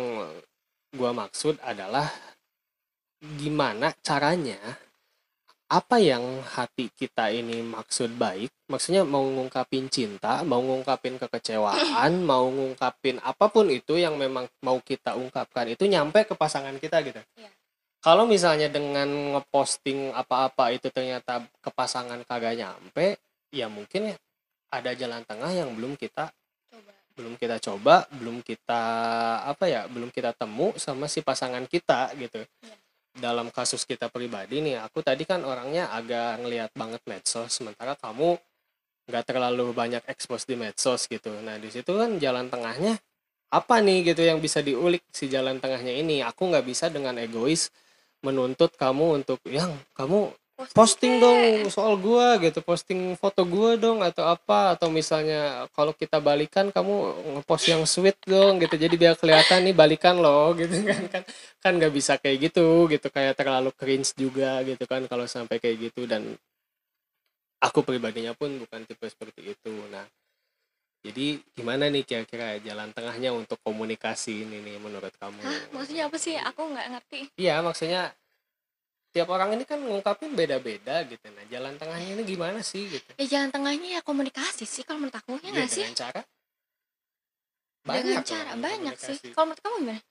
gua 0.95 1.11
maksud 1.15 1.59
adalah 1.63 2.11
gimana 3.39 3.95
caranya 4.03 4.59
apa 5.65 5.97
yang 5.97 6.45
hati 6.45 6.93
kita 6.93 7.33
ini 7.33 7.65
maksud 7.65 8.13
baik, 8.21 8.53
maksudnya 8.69 9.01
mau 9.01 9.25
ngungkapin 9.25 9.89
cinta, 9.89 10.45
mau 10.45 10.61
ngungkapin 10.61 11.17
kekecewaan, 11.17 12.21
mau 12.29 12.45
ngungkapin 12.53 13.17
apa 13.25 13.49
pun 13.49 13.73
itu 13.73 13.97
yang 13.97 14.13
memang 14.13 14.45
mau 14.61 14.77
kita 14.77 15.17
ungkapkan 15.17 15.73
itu 15.73 15.89
nyampe 15.89 16.21
ke 16.29 16.37
pasangan 16.37 16.77
kita 16.77 17.01
gitu. 17.01 17.17
Iya. 17.41 17.49
Kalau 17.97 18.29
misalnya 18.29 18.69
dengan 18.69 19.09
ngeposting 19.33 20.13
apa-apa 20.13 20.69
itu 20.69 20.93
ternyata 20.93 21.41
ke 21.57 21.69
pasangan 21.73 22.21
kagak 22.21 22.61
nyampe, 22.61 23.17
ya 23.49 23.65
mungkin 23.65 24.13
ya 24.13 24.15
ada 24.69 24.93
jalan 24.93 25.25
tengah 25.25 25.49
yang 25.49 25.73
belum 25.73 25.97
kita 25.97 26.29
coba 26.69 26.93
belum 27.15 27.33
kita 27.39 27.57
coba, 27.63 28.03
belum 28.11 28.43
kita 28.43 28.81
apa 29.47 29.65
ya, 29.65 29.87
belum 29.89 30.11
kita 30.11 30.35
temu 30.35 30.75
sama 30.77 31.07
si 31.09 31.23
pasangan 31.25 31.65
kita 31.65 32.13
gitu. 32.19 32.43
Iya. 32.43 32.84
Dalam 33.15 33.47
kasus 33.47 33.87
kita 33.87 34.11
pribadi 34.11 34.59
nih, 34.59 34.83
aku 34.83 34.99
tadi 34.99 35.23
kan 35.23 35.39
orangnya 35.47 35.87
agak 35.95 36.43
ngelihat 36.43 36.71
banget 36.75 36.99
medsos, 37.07 37.47
sementara 37.47 37.95
kamu 37.95 38.35
nggak 39.05 39.23
terlalu 39.23 39.71
banyak 39.71 40.03
ekspos 40.09 40.43
di 40.43 40.59
medsos 40.59 41.05
gitu. 41.07 41.31
Nah 41.45 41.55
di 41.61 41.69
situ 41.69 41.95
kan 41.95 42.17
jalan 42.17 42.49
tengahnya 42.51 42.97
apa 43.53 43.79
nih 43.79 44.11
gitu 44.11 44.25
yang 44.25 44.41
bisa 44.41 44.59
diulik 44.65 45.05
si 45.13 45.29
jalan 45.29 45.61
tengahnya 45.61 45.93
ini. 45.93 46.25
Aku 46.25 46.49
nggak 46.49 46.65
bisa 46.65 46.89
dengan 46.89 47.15
egois 47.21 47.69
menuntut 48.25 48.73
kamu 48.75 49.23
untuk 49.23 49.39
yang 49.45 49.71
kamu 49.93 50.33
posting 50.71 51.19
kek. 51.19 51.23
dong 51.23 51.43
soal 51.67 51.99
gua 51.99 52.39
gitu 52.39 52.63
posting 52.63 53.15
foto 53.19 53.43
gua 53.43 53.75
dong 53.75 53.99
atau 53.99 54.23
apa 54.23 54.75
atau 54.75 54.87
misalnya 54.87 55.67
kalau 55.75 55.91
kita 55.91 56.23
balikan 56.23 56.71
kamu 56.71 56.95
ngepost 57.35 57.65
yang 57.67 57.83
sweet 57.83 58.15
dong 58.23 58.63
gitu. 58.63 58.79
Jadi 58.79 58.95
biar 58.95 59.19
kelihatan 59.19 59.67
nih 59.67 59.75
balikan 59.75 60.15
loh 60.19 60.55
gitu 60.55 60.83
kan 60.87 61.03
kan 61.11 61.23
kan 61.59 61.71
nggak 61.75 61.93
bisa 61.93 62.15
kayak 62.15 62.51
gitu 62.51 62.87
gitu. 62.87 63.07
Kayak 63.11 63.35
terlalu 63.35 63.75
cringe 63.75 64.15
juga 64.15 64.63
gitu 64.63 64.83
kan 64.87 65.03
kalau 65.11 65.27
sampai 65.27 65.59
kayak 65.59 65.91
gitu. 65.91 66.07
Dan 66.07 66.39
aku 67.59 67.83
pribadinya 67.83 68.31
pun 68.31 68.55
bukan 68.55 68.87
tipe 68.87 69.05
seperti 69.11 69.51
itu. 69.51 69.73
Nah 69.91 70.07
jadi 71.05 71.37
gimana 71.53 71.85
nih 71.85 72.01
kira-kira 72.01 72.57
jalan 72.65 72.89
tengahnya 72.89 73.29
untuk 73.29 73.61
komunikasi 73.61 74.41
ini 74.41 74.57
nih 74.65 74.81
menurut 74.81 75.13
kamu? 75.21 75.37
Hah, 75.37 75.61
maksudnya 75.69 76.09
apa 76.09 76.17
sih? 76.17 76.33
Aku 76.33 76.65
nggak 76.65 76.87
ngerti. 76.97 77.19
Iya, 77.37 77.61
maksudnya 77.61 78.09
tiap 79.15 79.31
orang 79.31 79.55
ini 79.55 79.63
kan 79.63 79.79
ngungkapin 79.79 80.35
beda-beda 80.35 81.07
gitu. 81.07 81.23
Nah, 81.31 81.47
jalan 81.47 81.79
tengahnya 81.79 82.09
ini 82.13 82.23
gimana 82.23 82.59
sih 82.59 82.83
gitu? 82.89 83.09
ya 83.15 83.25
jalan 83.31 83.49
tengahnya 83.49 83.87
ya 83.95 84.01
komunikasi 84.03 84.67
sih 84.67 84.83
kalau 84.83 84.99
menurut 84.99 85.15
aku 85.15 85.39
ya 85.39 85.47
Ya, 85.47 85.51
nggak 85.55 85.69
sih 85.71 85.81
dengan 85.81 85.95
cara 85.95 86.21
dengan 87.85 88.11
loh 88.11 88.25
cara 88.25 88.51
banyak 88.57 88.95
sih 88.97 89.17
kalau 89.31 89.45
menurut 89.47 89.61
kamu 89.61 89.75
gimana 89.79 90.01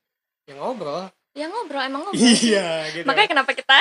yang 0.45 0.59
ngobrol. 0.59 1.03
ya 1.33 1.47
ngobrol 1.47 1.83
emang 1.83 2.01
ngobrol. 2.03 2.23
Iya, 2.23 2.69
gitu. 2.93 3.05
makanya 3.05 3.29
kenapa 3.31 3.51
kita 3.53 3.77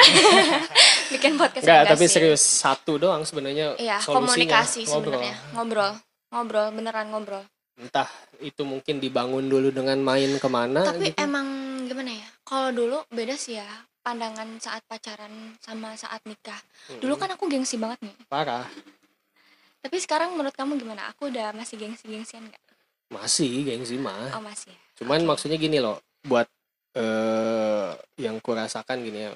bikin 1.14 1.32
podcast 1.36 1.64
Enggak, 1.64 1.84
tapi 1.88 2.06
serius 2.06 2.42
satu 2.42 2.98
doang 2.98 3.22
sebenarnya 3.22 3.78
iya 3.78 4.02
komunikasi 4.02 4.84
ngobrol. 4.90 5.16
sebenarnya 5.16 5.36
ngobrol 5.54 5.92
ngobrol 6.30 6.68
beneran 6.74 7.08
ngobrol 7.10 7.44
Entah 7.74 8.06
itu 8.38 8.62
mungkin 8.62 8.98
dibangun 8.98 9.46
dulu 9.46 9.70
dengan 9.70 9.98
main 9.98 10.36
ke 10.36 10.46
mana 10.46 10.84
tapi 10.84 11.10
gitu. 11.10 11.18
emang 11.18 11.48
gimana 11.86 12.12
ya 12.12 12.28
kalau 12.42 12.70
dulu 12.70 12.98
beda 13.08 13.34
sih 13.34 13.56
ya 13.56 13.66
pandangan 14.04 14.60
saat 14.60 14.84
pacaran 14.86 15.32
sama 15.64 15.96
saat 15.96 16.20
nikah 16.28 16.60
dulu 17.00 17.16
Mm-mm. 17.16 17.22
kan 17.24 17.30
aku 17.34 17.48
gengsi 17.48 17.80
banget 17.80 18.00
nih 18.04 18.16
parah. 18.28 18.68
tapi 19.80 19.98
sekarang 19.98 20.36
menurut 20.36 20.54
kamu 20.54 20.76
gimana 20.78 21.08
aku 21.10 21.32
udah 21.32 21.56
masih 21.56 21.80
gengsi 21.80 22.06
gengsian 22.06 22.44
nggak 22.46 22.62
Masih 23.12 23.62
gengsi 23.64 23.96
mah. 23.98 24.34
oh 24.34 24.42
masih 24.42 24.74
ya 24.74 24.80
Cuman 24.94 25.22
Oke. 25.22 25.28
maksudnya 25.30 25.58
gini 25.58 25.82
loh, 25.82 25.98
buat 26.22 26.46
eh 26.94 27.90
yang 28.22 28.38
kurasakan 28.38 29.02
gini 29.02 29.26
ya, 29.26 29.32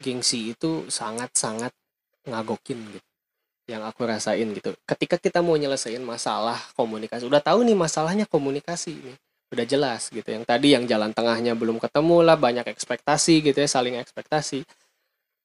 gengsi 0.00 0.52
itu 0.52 0.88
sangat-sangat 0.88 1.72
ngagokin 2.24 2.80
gitu. 2.88 3.08
Yang 3.68 3.82
aku 3.92 4.00
rasain 4.08 4.48
gitu. 4.56 4.72
Ketika 4.88 5.20
kita 5.20 5.44
mau 5.44 5.60
nyelesain 5.60 6.00
masalah 6.00 6.56
komunikasi, 6.72 7.28
udah 7.28 7.44
tahu 7.44 7.68
nih 7.68 7.76
masalahnya 7.76 8.24
komunikasi 8.24 8.96
nih. 8.96 9.16
Udah 9.48 9.64
jelas 9.64 10.12
gitu. 10.12 10.28
Yang 10.28 10.44
tadi 10.44 10.76
yang 10.76 10.84
jalan 10.84 11.16
tengahnya 11.16 11.56
belum 11.56 11.80
ketemu 11.80 12.20
lah, 12.20 12.36
banyak 12.36 12.68
ekspektasi 12.68 13.40
gitu 13.40 13.56
ya, 13.56 13.68
saling 13.68 13.96
ekspektasi. 13.96 14.60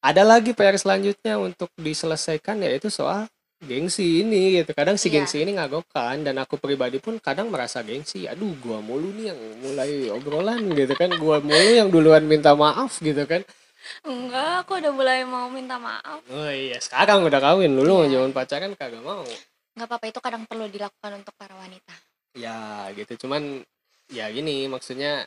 Ada 0.04 0.28
lagi 0.28 0.52
PR 0.52 0.76
selanjutnya 0.76 1.40
untuk 1.40 1.72
diselesaikan 1.80 2.60
yaitu 2.60 2.92
soal 2.92 3.32
gengsi 3.64 4.20
ini 4.20 4.60
gitu. 4.60 4.76
Kadang 4.76 5.00
si 5.00 5.08
Iya. 5.08 5.24
gengsi 5.24 5.40
ini 5.40 5.56
ngagokan 5.56 6.28
dan 6.28 6.36
aku 6.44 6.60
pribadi 6.60 7.00
pun 7.00 7.16
kadang 7.16 7.48
merasa 7.48 7.80
gengsi. 7.80 8.28
Aduh, 8.28 8.52
gua 8.60 8.84
mulu 8.84 9.16
nih 9.16 9.32
yang 9.32 9.40
mulai 9.64 9.92
obrolan 10.12 10.60
gitu 10.76 10.92
kan. 11.00 11.16
Gua 11.16 11.40
mulu 11.40 11.72
yang 11.72 11.88
duluan 11.88 12.28
minta 12.28 12.52
maaf 12.52 13.00
gitu 13.00 13.24
kan. 13.24 13.40
enggak 14.04 14.64
aku 14.64 14.80
udah 14.80 14.96
mulai 14.96 15.28
mau 15.28 15.52
minta 15.52 15.76
maaf 15.76 16.24
Oh 16.32 16.48
iya, 16.48 16.80
sekarang 16.80 17.20
udah 17.28 17.36
kawin 17.36 17.68
dulu 17.76 18.08
Iya. 18.08 18.16
zaman 18.16 18.32
pacaran 18.32 18.72
kagak 18.80 19.04
mau. 19.04 19.28
nggak 19.76 19.88
apa-apa 19.92 20.06
itu 20.08 20.20
kadang 20.24 20.44
perlu 20.48 20.72
dilakukan 20.72 21.20
untuk 21.20 21.36
para 21.36 21.52
wanita 21.60 21.92
Ya, 22.34 22.88
gitu. 22.96 23.28
Cuman 23.28 23.60
ya 24.14 24.30
gini 24.30 24.70
maksudnya 24.70 25.26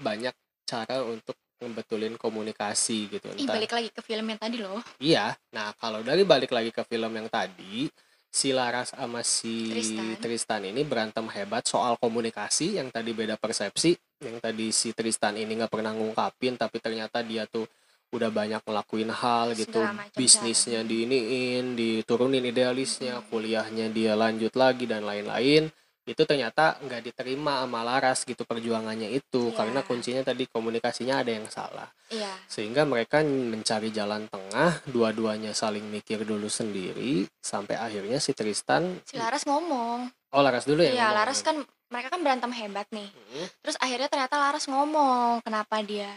banyak 0.00 0.32
cara 0.64 1.04
untuk 1.04 1.36
ngebetulin 1.58 2.14
komunikasi 2.14 3.10
gitu. 3.10 3.26
ih 3.34 3.42
Entah 3.44 3.58
balik 3.58 3.72
lagi 3.74 3.90
ke 3.90 4.00
film 4.00 4.26
yang 4.30 4.38
tadi 4.38 4.56
loh 4.62 4.78
Iya. 5.02 5.34
Nah, 5.50 5.74
kalau 5.74 6.06
dari 6.06 6.22
balik 6.22 6.54
lagi 6.54 6.70
ke 6.70 6.86
film 6.86 7.10
yang 7.18 7.26
tadi, 7.26 7.90
si 8.30 8.54
Laras 8.54 8.94
sama 8.94 9.26
si 9.26 9.66
Tristan. 9.74 10.14
Tristan, 10.22 10.60
ini 10.70 10.86
berantem 10.86 11.26
hebat 11.26 11.66
soal 11.66 11.98
komunikasi 11.98 12.78
yang 12.78 12.94
tadi 12.94 13.10
beda 13.10 13.34
persepsi. 13.34 13.98
Yang 14.22 14.38
tadi 14.38 14.66
si 14.70 14.94
Tristan 14.94 15.34
ini 15.34 15.58
nggak 15.58 15.72
pernah 15.72 15.90
ngungkapin, 15.90 16.54
tapi 16.54 16.78
ternyata 16.78 17.26
dia 17.26 17.50
tuh 17.50 17.66
udah 18.14 18.30
banyak 18.30 18.62
ngelakuin 18.62 19.10
hal 19.12 19.52
gitu. 19.58 19.82
Bisnisnya 20.14 20.86
diiniin, 20.86 21.74
diturunin 21.74 22.40
idealisnya, 22.46 23.20
Mm. 23.20 23.24
kuliahnya 23.28 23.86
dia 23.90 24.14
lanjut 24.14 24.54
lagi 24.54 24.86
dan 24.86 25.04
lain-lain. 25.04 25.68
Itu 26.08 26.24
ternyata 26.24 26.80
nggak 26.80 27.12
diterima 27.12 27.60
sama 27.68 27.84
Laras 27.84 28.24
gitu 28.24 28.48
perjuangannya 28.48 29.12
itu 29.12 29.52
Iya. 29.52 29.56
karena 29.60 29.80
kuncinya 29.84 30.22
tadi 30.24 30.48
komunikasinya 30.48 31.20
ada 31.20 31.30
yang 31.36 31.44
salah. 31.52 31.84
Iya. 32.08 32.32
Sehingga 32.48 32.88
mereka 32.88 33.20
mencari 33.20 33.92
jalan 33.92 34.24
tengah 34.32 34.80
dua-duanya 34.88 35.52
saling 35.52 35.84
mikir 35.84 36.24
dulu 36.24 36.48
sendiri 36.48 37.28
sampai 37.44 37.76
akhirnya 37.76 38.16
si 38.18 38.32
Tristan 38.32 39.04
si 39.04 39.20
Laras 39.20 39.44
ngomong. 39.44 40.08
Oh 40.32 40.40
Laras 40.40 40.64
dulu 40.64 40.80
ya 40.80 40.96
iya. 40.96 41.08
Laras 41.12 41.44
kan 41.44 41.60
mereka 41.88 42.08
kan 42.12 42.20
berantem 42.24 42.52
hebat 42.52 42.88
nih. 42.88 43.08
Hmm, 43.12 43.46
terus 43.60 43.76
akhirnya 43.76 44.08
ternyata 44.08 44.36
Laras 44.40 44.64
ngomong 44.68 45.44
kenapa 45.44 45.80
dia 45.84 46.08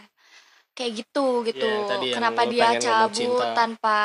kayak 0.72 0.92
gitu 1.04 1.44
gitu. 1.44 1.68
Tadi 1.84 2.12
yang 2.12 2.16
kenapa 2.16 2.48
dia 2.48 2.68
cabut 2.80 3.44
tanpa 3.52 3.98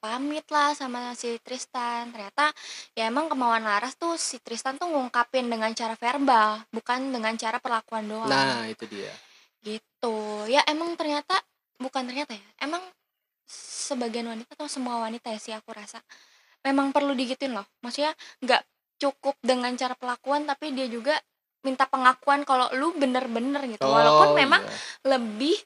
pamit 0.00 0.44
lah 0.48 0.72
sama 0.72 1.12
si 1.12 1.36
Tristan? 1.44 2.08
Ternyata 2.12 2.50
ya 2.96 3.08
emang 3.08 3.28
kemauan 3.28 3.64
Laras 3.64 3.94
tuh 4.00 4.16
si 4.16 4.40
Tristan 4.40 4.80
tuh 4.80 4.88
ngungkapin 4.88 5.46
dengan 5.46 5.68
cara 5.76 5.92
verbal 5.94 6.64
bukan 6.72 7.12
dengan 7.12 7.36
cara 7.36 7.60
perlakuan 7.60 8.08
doang. 8.08 8.28
Nah 8.32 8.64
itu 8.64 8.88
dia. 8.88 9.12
Gitu. 9.60 10.16
Ya 10.48 10.64
emang 10.64 10.96
ternyata 10.96 11.36
bukan 11.76 12.08
ternyata 12.08 12.32
ya 12.32 12.46
emang 12.64 12.80
sebagian 13.86 14.26
wanita 14.26 14.56
atau 14.58 14.66
semua 14.66 14.98
wanita 15.04 15.30
ya 15.30 15.38
sih 15.38 15.54
aku 15.54 15.70
rasa 15.70 16.00
memang 16.64 16.90
perlu 16.90 17.12
digituin 17.12 17.52
loh. 17.54 17.66
Maksudnya 17.84 18.16
nggak 18.42 18.62
cukup 18.96 19.36
dengan 19.44 19.76
cara 19.76 19.92
perlakuan 19.92 20.48
tapi 20.48 20.72
dia 20.72 20.88
juga 20.88 21.14
minta 21.60 21.84
pengakuan 21.84 22.46
kalau 22.46 22.70
lu 22.78 22.94
bener-bener 22.94 23.58
gitu. 23.66 23.84
Walaupun 23.84 24.32
Oh, 24.32 24.36
memang 24.38 24.62
iya. 24.62 24.78
lebih 25.18 25.58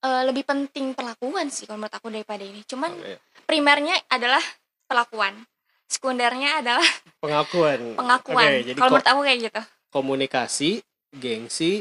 eh, 0.00 0.22
lebih 0.26 0.44
penting 0.44 0.92
perlakuan 0.92 1.48
sih 1.48 1.66
kalau 1.66 1.82
menurut 1.82 1.94
aku 1.94 2.08
daripada 2.08 2.42
ini. 2.42 2.62
Cuman 2.64 2.90
Oke. 2.92 3.18
primernya 3.44 3.96
adalah 4.08 4.42
perlakuan. 4.86 5.34
Sekundernya 5.88 6.60
adalah 6.60 6.84
pengakuan. 7.18 7.96
Pengakuan. 7.96 8.48
Oke, 8.52 8.66
jadi 8.68 8.78
kalau 8.78 8.90
ko- 8.90 8.94
menurut 9.00 9.08
aku 9.08 9.20
kayak 9.24 9.38
gitu. 9.48 9.62
komunikasi 9.88 10.70
gengsi 11.16 11.72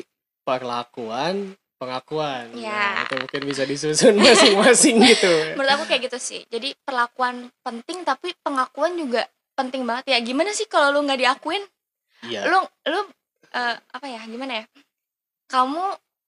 perlakuan 0.47 1.51
pengakuan. 1.77 2.49
Ya. 2.58 3.03
nah, 3.03 3.06
itu 3.06 3.15
mungkin 3.19 3.41
bisa 3.45 3.63
disusun 3.67 4.15
masing-masing 4.23 4.97
gitu. 5.03 5.30
Menurut 5.53 5.71
aku 5.77 5.84
kayak 5.86 6.10
gitu 6.10 6.17
sih. 6.17 6.41
Jadi 6.49 6.73
perlakuan 6.82 7.51
penting 7.62 8.01
tapi 8.01 8.34
pengakuan 8.41 8.97
juga 8.97 9.27
penting 9.53 9.84
banget 9.86 10.15
ya. 10.15 10.17
Gimana 10.23 10.56
sih 10.56 10.65
kalau 10.65 10.89
lu 10.95 11.06
nggak 11.06 11.19
diakuin? 11.21 11.62
Iya. 12.25 12.47
Lu 12.49 12.63
lu 12.88 12.99
eh, 13.53 13.75
apa 13.77 14.06
ya? 14.10 14.23
Gimana 14.25 14.63
ya? 14.63 14.65
Kamu 15.47 15.84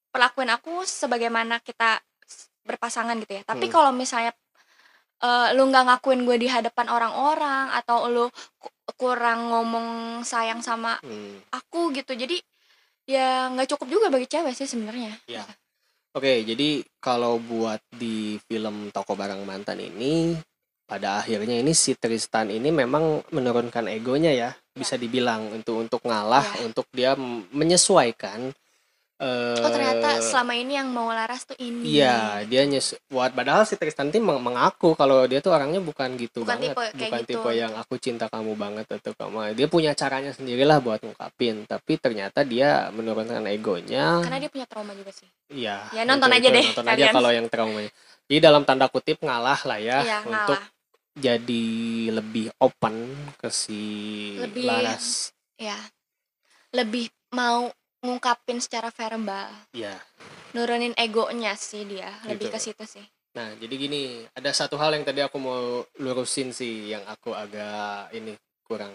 perlakuin 0.10 0.50
aku 0.50 0.84
sebagaimana 0.84 1.62
kita 1.62 2.02
berpasangan 2.64 3.18
gitu 3.22 3.40
ya 3.40 3.44
tapi 3.44 3.66
Hmm. 3.66 3.74
kalau 3.74 3.92
misalnya 3.92 4.34
eh, 5.20 5.52
lu 5.52 5.68
nggak 5.68 5.84
ngakuin 5.84 6.24
gue 6.24 6.38
di 6.40 6.48
hadapan 6.48 6.88
orang-orang 6.88 7.76
atau 7.76 8.08
lu 8.08 8.26
ku- 8.56 8.72
kurang 8.96 9.52
ngomong 9.52 9.88
sayang 10.24 10.64
sama 10.64 10.96
Hmm. 11.04 11.44
aku 11.52 11.92
gitu 11.92 12.16
jadi 12.16 12.40
ya 13.04 13.50
nggak 13.50 13.68
cukup 13.76 13.88
juga 13.90 14.08
bagi 14.08 14.26
cewek 14.26 14.54
sih 14.54 14.66
sebenarnya 14.66 15.18
Ya. 15.28 15.44
Oke, 16.10 16.42
jadi 16.42 16.82
kalau 16.98 17.38
buat 17.38 17.78
di 17.94 18.42
film 18.50 18.90
Toko 18.90 19.14
Barang 19.14 19.46
Mantan 19.46 19.78
ini, 19.78 20.34
pada 20.82 21.22
akhirnya 21.22 21.62
ini 21.62 21.70
si 21.70 21.94
Tristan 21.94 22.50
ini 22.50 22.74
memang 22.74 23.22
menurunkan 23.30 23.86
egonya 23.86 24.34
ya, 24.34 24.50
bisa 24.74 24.98
dibilang 24.98 25.54
untuk 25.54 25.86
untuk 25.86 26.02
ngalah, 26.02 26.42
Ya. 26.42 26.66
untuk 26.66 26.90
dia 26.90 27.14
menyesuaikan 27.54 28.50
eh 29.20 29.60
Oh 29.60 29.68
ternyata 29.68 30.24
selama 30.24 30.56
ini 30.56 30.74
yang 30.74 30.88
mau 30.88 31.08
Laras 31.08 31.44
tuh 31.44 31.56
ini. 31.58 31.84
Iya, 31.92 32.44
dia 32.44 32.64
nyes 32.64 32.96
buat 33.06 33.30
padahal 33.30 33.64
si 33.64 33.76
Tristan 33.76 34.08
meng- 34.10 34.40
mengaku 34.40 34.96
kalau 34.96 35.28
dia 35.28 35.38
tuh 35.38 35.52
orangnya 35.52 35.78
bukan 35.78 36.16
gitu 36.16 36.42
Bukan 36.42 36.56
banget, 36.56 36.72
tipe 36.72 36.84
bukan 36.96 37.20
gitu. 37.20 37.30
tipe 37.36 37.52
yang 37.52 37.76
aku 37.76 37.96
cinta 37.96 38.26
kamu 38.26 38.56
banget 38.56 38.88
atau 38.90 39.12
kamu. 39.12 39.52
Dia 39.54 39.68
punya 39.68 39.92
caranya 39.92 40.32
sendirilah 40.32 40.80
buat 40.80 41.00
ngungkapin, 41.00 41.68
tapi 41.68 41.96
ternyata 41.96 42.42
dia 42.42 42.88
menurunkan 42.90 43.44
egonya. 43.46 44.24
Karena 44.24 44.40
dia 44.40 44.48
punya 44.48 44.64
trauma 44.64 44.96
juga 44.96 45.12
sih. 45.12 45.28
Iya. 45.52 45.92
Ya, 45.92 46.04
nonton 46.04 46.30
itu- 46.30 46.38
aja 46.38 46.48
itu, 46.48 46.56
deh 46.56 46.66
Nonton 46.72 46.86
aja 46.86 46.94
kalian. 46.96 47.14
kalau 47.14 47.32
yang 47.32 47.48
traumanya. 47.48 47.92
Jadi 48.24 48.40
dalam 48.40 48.64
tanda 48.64 48.88
kutip 48.88 49.20
ngalah 49.20 49.60
lah 49.66 49.80
ya 49.80 50.00
untuk 50.24 50.56
ngalah. 50.56 50.64
jadi 51.14 51.66
lebih 52.14 52.56
open 52.56 52.96
ke 53.36 53.50
si 53.50 53.82
Lebih- 54.38 54.64
Laras. 54.64 55.36
Ya. 55.56 55.76
Lebih 56.72 57.10
mau 57.32 57.68
ngungkapin 58.00 58.60
secara 58.60 58.90
verbal. 58.90 59.52
Ya. 59.76 59.96
Nurunin 60.56 60.96
egonya 60.96 61.54
sih 61.54 61.86
dia. 61.86 62.10
Lebih 62.26 62.50
Gitu. 62.50 62.54
ke 62.56 62.60
situ 62.60 62.84
sih. 62.88 63.06
Nah, 63.38 63.54
jadi 63.62 63.76
gini, 63.78 64.26
ada 64.34 64.50
satu 64.50 64.74
hal 64.76 64.96
yang 64.98 65.06
tadi 65.06 65.22
aku 65.22 65.38
mau 65.38 65.62
lurusin 66.02 66.50
sih 66.50 66.90
yang 66.90 67.06
aku 67.06 67.30
agak 67.32 68.10
ini 68.12 68.34
kurang 68.66 68.92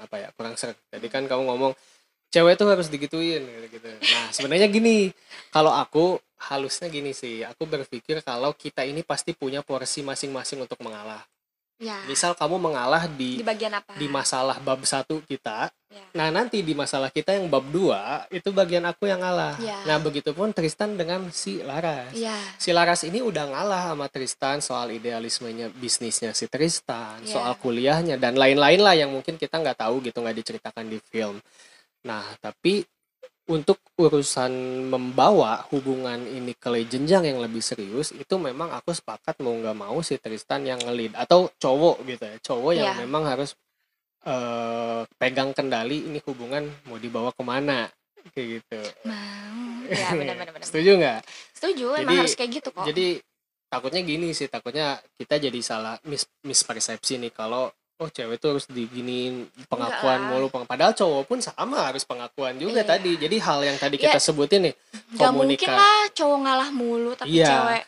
apa 0.00 0.16
ya, 0.16 0.28
kurang 0.32 0.56
seret. 0.56 0.80
Tadi 0.88 1.06
kan 1.12 1.28
kamu 1.28 1.44
ngomong 1.44 1.72
cewek 2.32 2.56
tuh 2.56 2.68
harus 2.72 2.88
digituin 2.88 3.44
gitu-gitu. 3.44 3.88
Nah, 4.00 4.32
sebenarnya 4.32 4.68
gini, 4.72 5.12
kalau 5.52 5.76
aku 5.76 6.16
halusnya 6.48 6.88
gini 6.88 7.12
sih, 7.12 7.44
aku 7.44 7.68
berpikir 7.68 8.24
kalau 8.24 8.56
kita 8.56 8.84
ini 8.84 9.04
pasti 9.04 9.36
punya 9.36 9.60
porsi 9.60 10.00
masing-masing 10.00 10.64
untuk 10.64 10.80
mengalah. 10.80 11.20
Ya. 11.76 12.00
Misal 12.08 12.32
kamu 12.32 12.56
mengalah 12.56 13.04
Di 13.04 13.40
di 13.40 13.44
bagian 13.44 13.76
apa? 13.76 13.92
di 14.00 14.08
masalah 14.08 14.56
bab 14.64 14.80
satu 14.88 15.20
kita, 15.28 15.68
Ya. 15.96 16.04
Nah 16.12 16.28
nanti 16.28 16.60
di 16.60 16.76
masalah 16.76 17.08
kita 17.08 17.32
yang 17.32 17.48
bab 17.48 17.64
2 17.72 18.28
itu 18.28 18.52
bagian 18.52 18.84
aku 18.84 19.08
yang 19.08 19.24
ngalah. 19.24 19.56
Ya. 19.56 19.80
Nah 19.88 19.96
begitupun 19.96 20.52
Tristan 20.52 20.92
dengan 20.94 21.32
si 21.32 21.64
Laras. 21.64 22.12
Iya. 22.12 22.36
Si 22.60 22.68
Laras 22.76 23.00
ini 23.02 23.24
udah 23.24 23.48
ngalah 23.48 23.96
sama 23.96 24.06
Tristan 24.12 24.60
soal 24.60 24.92
idealismenya 24.92 25.72
bisnisnya 25.72 26.36
si 26.36 26.44
Tristan, 26.46 27.24
Ya. 27.24 27.32
soal 27.32 27.56
kuliahnya 27.56 28.20
dan 28.20 28.36
lain-lain 28.36 28.80
lah 28.84 28.92
yang 28.92 29.08
mungkin 29.08 29.40
kita 29.40 29.56
nggak 29.56 29.80
tahu 29.80 30.04
gitu 30.04 30.20
nggak 30.20 30.36
diceritakan 30.36 30.84
di 30.84 31.00
film. 31.00 31.40
Nah 32.04 32.28
tapi 32.38 32.84
untuk 33.46 33.78
urusan 33.94 34.50
membawa 34.90 35.62
hubungan 35.70 36.18
ini 36.26 36.50
ke 36.58 36.66
jenjang 36.82 37.30
yang 37.30 37.38
lebih 37.38 37.62
serius 37.62 38.10
itu 38.10 38.34
memang 38.42 38.74
aku 38.74 38.90
sepakat 38.90 39.38
mau 39.38 39.54
nggak 39.54 39.76
mau 39.78 40.02
si 40.02 40.18
Tristan 40.18 40.66
yang 40.66 40.82
ngelid 40.82 41.14
atau 41.14 41.46
cowok 41.54 42.02
gitu 42.10 42.24
ya 42.26 42.36
cowok 42.42 42.72
yang 42.74 42.90
Iya. 42.98 43.06
memang 43.06 43.22
harus 43.22 43.54
eh, 44.26 45.00
pegang 45.16 45.50
kendali 45.50 46.04
ini 46.04 46.18
hubungan 46.20 46.66
mau 46.84 46.96
dibawa 46.96 47.30
ke 47.30 47.42
mana 47.42 47.86
kayak 48.28 48.46
gitu 48.58 48.80
Mau. 49.04 49.86
Ya 49.86 50.10
benar-benar. 50.12 50.50
benar. 50.52 50.66
setuju 50.66 50.90
nggak 50.96 51.20
Setuju. 51.52 51.86
Emang 51.94 52.04
Jadi- 52.04 52.18
harus 52.20 52.34
kayak 52.34 52.50
gitu 52.52 52.68
kok. 52.68 52.84
jadi 52.84 53.06
takutnya 53.66 54.00
gini 54.00 54.28
sih 54.30 54.46
takutnya 54.46 54.86
kita 55.14 55.38
jadi 55.40 55.60
salah 55.60 55.94
mis 56.02 56.22
mispersepsi 56.40 57.18
nih 57.18 57.30
kalau 57.30 57.66
oh 57.96 58.08
cewek 58.08 58.36
tuh 58.36 58.52
harus 58.52 58.66
diginiin 58.66 59.46
pengakuan 59.66 60.20
Enggak 60.20 60.32
mulu 60.32 60.46
padahal 60.64 60.92
cowok 60.92 61.22
pun 61.24 61.38
sama 61.40 61.80
harus 61.82 62.02
pengakuan 62.02 62.54
juga 62.56 62.78
Iya. 62.78 62.88
tadi 62.88 63.16
jadi 63.16 63.36
hal 63.38 63.58
yang 63.64 63.76
tadi 63.76 63.96
Ya, 63.96 64.10
kita 64.10 64.20
sebutin 64.20 64.68
nih 64.68 64.74
Gak 65.16 65.32
mungkin 65.32 65.66
lah 65.66 66.04
cowok 66.12 66.38
ngalah 66.40 66.70
mulu 66.70 67.10
tapi 67.14 67.30
Iya. 67.32 67.46
cewek 67.48 67.82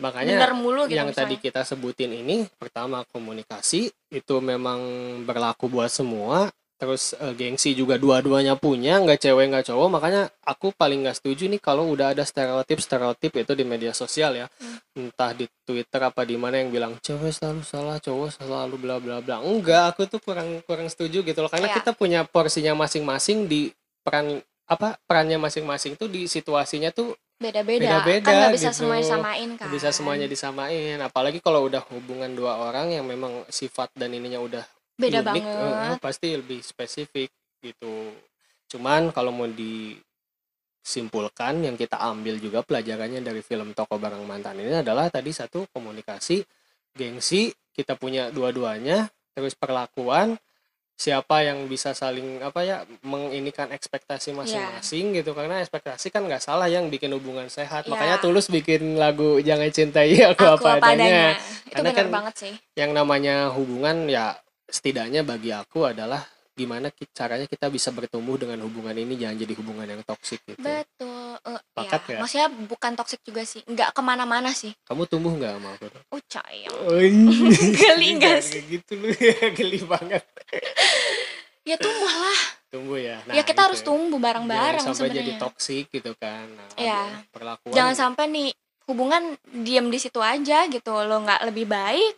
makanya 0.00 0.32
bener 0.34 0.52
mulu 0.52 0.82
gitu 0.84 0.96
yang 0.96 1.12
tadi 1.12 1.36
misalnya. 1.36 1.44
kita 1.44 1.60
sebutin 1.62 2.10
ini 2.10 2.48
pertama 2.56 3.04
komunikasi 3.06 3.80
itu 4.10 4.34
memang 4.40 4.80
berlaku 5.22 5.68
buat 5.68 5.88
semua 5.88 6.48
terus 6.74 7.12
eh, 7.12 7.36
gengsi 7.36 7.76
juga 7.76 7.94
dua-duanya 7.94 8.56
punya 8.56 8.96
nggak 8.96 9.20
cewek 9.20 9.52
nggak 9.52 9.68
cowok 9.68 9.88
makanya 9.90 10.22
aku 10.40 10.72
paling 10.72 11.04
nggak 11.04 11.12
setuju 11.14 11.44
nih 11.46 11.60
kalau 11.60 11.84
udah 11.86 12.16
ada 12.16 12.24
stereotip 12.24 12.80
stereotip 12.80 13.32
itu 13.36 13.52
di 13.52 13.62
media 13.62 13.92
sosial 13.92 14.32
ya 14.34 14.48
Hmm. 14.90 15.06
entah 15.06 15.30
di 15.30 15.44
Twitter 15.62 16.00
apa 16.00 16.24
di 16.24 16.34
mana 16.34 16.56
yang 16.56 16.72
bilang 16.72 16.96
cewek 16.98 17.30
selalu 17.30 17.62
salah 17.62 18.00
cowok 18.00 18.28
selalu 18.34 18.74
bla 18.74 18.96
bla 18.96 19.20
bla 19.20 19.38
enggak 19.38 19.92
aku 19.92 20.08
tuh 20.08 20.18
kurang 20.18 20.64
kurang 20.64 20.88
setuju 20.88 21.20
gitu 21.20 21.38
loh 21.38 21.46
karena 21.46 21.68
Iya. 21.68 21.76
kita 21.78 21.92
punya 21.92 22.20
porsinya 22.24 22.72
masing-masing 22.74 23.44
di 23.44 23.70
peran 24.00 24.40
apa 24.64 24.96
perannya 25.04 25.36
masing-masing 25.36 25.94
tuh 25.94 26.08
di 26.08 26.24
situasinya 26.24 26.88
tuh 26.90 27.12
beda-beda. 27.40 28.04
Kan 28.04 28.34
nggak 28.36 28.52
bisa 28.54 28.70
gitu. 28.70 28.84
semuanya 28.84 29.04
samain 29.08 29.56
kan 29.56 29.72
bisa 29.72 29.88
semuanya 29.90 30.28
disamain. 30.28 31.00
Apalagi 31.00 31.40
kalau 31.40 31.64
udah 31.66 31.80
hubungan 31.88 32.28
dua 32.36 32.60
orang 32.60 32.92
yang 32.92 33.08
memang 33.08 33.48
sifat 33.48 33.88
dan 33.96 34.12
ininya 34.12 34.38
udah 34.38 34.62
beda 35.00 35.24
unik, 35.24 35.26
banget. 35.26 35.48
eh, 35.48 35.96
eh, 35.96 35.96
pasti 35.96 36.36
lebih 36.36 36.60
spesifik 36.60 37.32
gitu. 37.64 38.12
Cuman 38.68 39.08
kalau 39.10 39.32
mau 39.32 39.48
disimpulkan 39.48 41.64
yang 41.64 41.80
kita 41.80 41.96
ambil 41.96 42.36
juga 42.36 42.60
pelajarannya 42.60 43.24
dari 43.24 43.40
film 43.40 43.72
Toko 43.72 43.96
Barang 43.96 44.28
Mantan 44.28 44.60
ini 44.60 44.84
adalah 44.84 45.08
tadi 45.08 45.32
satu 45.32 45.64
komunikasi 45.72 46.44
gengsi 46.92 47.48
kita 47.72 47.96
punya 47.96 48.28
dua-duanya 48.28 49.08
terus 49.32 49.56
perlakuan 49.56 50.36
siapa 51.00 51.40
yang 51.40 51.64
bisa 51.64 51.96
saling 51.96 52.44
apa 52.44 52.60
ya 52.60 52.76
menginikan 53.00 53.72
ekspektasi 53.72 54.36
masing-masing 54.36 55.16
gitu. 55.16 55.32
Karena 55.32 55.64
ekspektasi 55.64 56.12
kan 56.12 56.28
nggak 56.28 56.44
salah 56.44 56.68
yang 56.68 56.92
bikin 56.92 57.08
hubungan 57.16 57.48
sehat. 57.48 57.88
Ya. 57.88 57.96
makanya 57.96 58.16
tulus 58.20 58.52
bikin 58.52 59.00
lagu 59.00 59.40
jangan 59.40 59.72
cintai 59.72 60.12
aku, 60.28 60.44
aku 60.44 60.66
apa 60.68 60.92
adanya. 60.92 61.40
Itu 61.64 61.80
Karena 61.80 61.90
kan- 61.96 62.12
banget 62.12 62.34
sih. 62.36 62.54
yang 62.76 62.92
namanya 62.92 63.48
hubungan 63.48 64.12
ya 64.12 64.36
setidaknya 64.68 65.24
bagi 65.24 65.56
aku 65.56 65.88
adalah 65.88 66.20
gimana 66.60 66.86
caranya 67.10 67.44
kita 67.44 67.66
bisa 67.66 67.88
bertumbuh 67.88 68.36
dengan 68.36 68.60
hubungan 68.60 68.92
ini 68.92 69.16
jangan 69.16 69.36
jadi 69.38 69.54
hubungan 69.56 69.86
yang 69.86 70.02
toksik 70.04 70.44
gitu. 70.44 70.60
Betul 70.60 71.18
Eh, 71.40 71.56
Sepakat 71.56 72.02
ya. 72.06 72.18
maksudnya 72.20 72.48
bukan 72.68 72.92
toksik 72.92 73.24
juga 73.24 73.40
sih 73.42 73.64
nggak 73.64 73.96
ke 73.96 74.00
mana-mana 74.04 74.52
sih. 74.52 74.76
Kamu 74.84 75.08
tumbuh 75.08 75.32
nggak 75.32 75.56
sama 75.56 75.68
aku? 75.72 75.86
Oh 76.12 76.20
sayang 76.28 76.76
geli 77.80 78.08
nggak 78.20 78.40
sih? 78.44 78.60
gitu 78.68 78.92
lu 78.94 79.08
ya 79.10 79.48
geli 79.58 79.80
banget. 79.80 80.20
Ya 81.64 81.76
tumbuh 81.76 82.08
lah. 82.08 82.40
Tumbuh 82.68 82.98
ya. 83.00 83.24
Ya 83.26 83.40
kita 83.40 83.56
gitu. 83.56 83.66
harus 83.66 83.80
tumbuh 83.80 84.20
bareng-bareng 84.20 84.84
sampai 84.84 85.08
jadi 85.08 85.32
sebenarnya. 85.32 85.40
toksik 85.40 85.84
gitu 85.88 86.12
kan. 86.14 86.44
Nah, 86.46 86.68
Iya. 86.76 87.00
ada 87.08 87.24
perlakuan 87.32 87.72
jangan 87.72 87.94
sampai 87.96 88.24
nih 88.28 88.48
hubungan 88.84 89.22
diem 89.56 89.86
di 89.86 89.96
situ 89.96 90.18
aja 90.18 90.66
gitu 90.66 90.92
lo 90.92 91.22
nggak 91.22 91.46
lebih 91.46 91.64
baik 91.64 92.14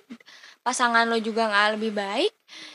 pasangan 0.62 1.04
lo 1.04 1.18
juga 1.18 1.46
nggak 1.46 1.68
lebih 1.78 1.92
baik 1.92 2.32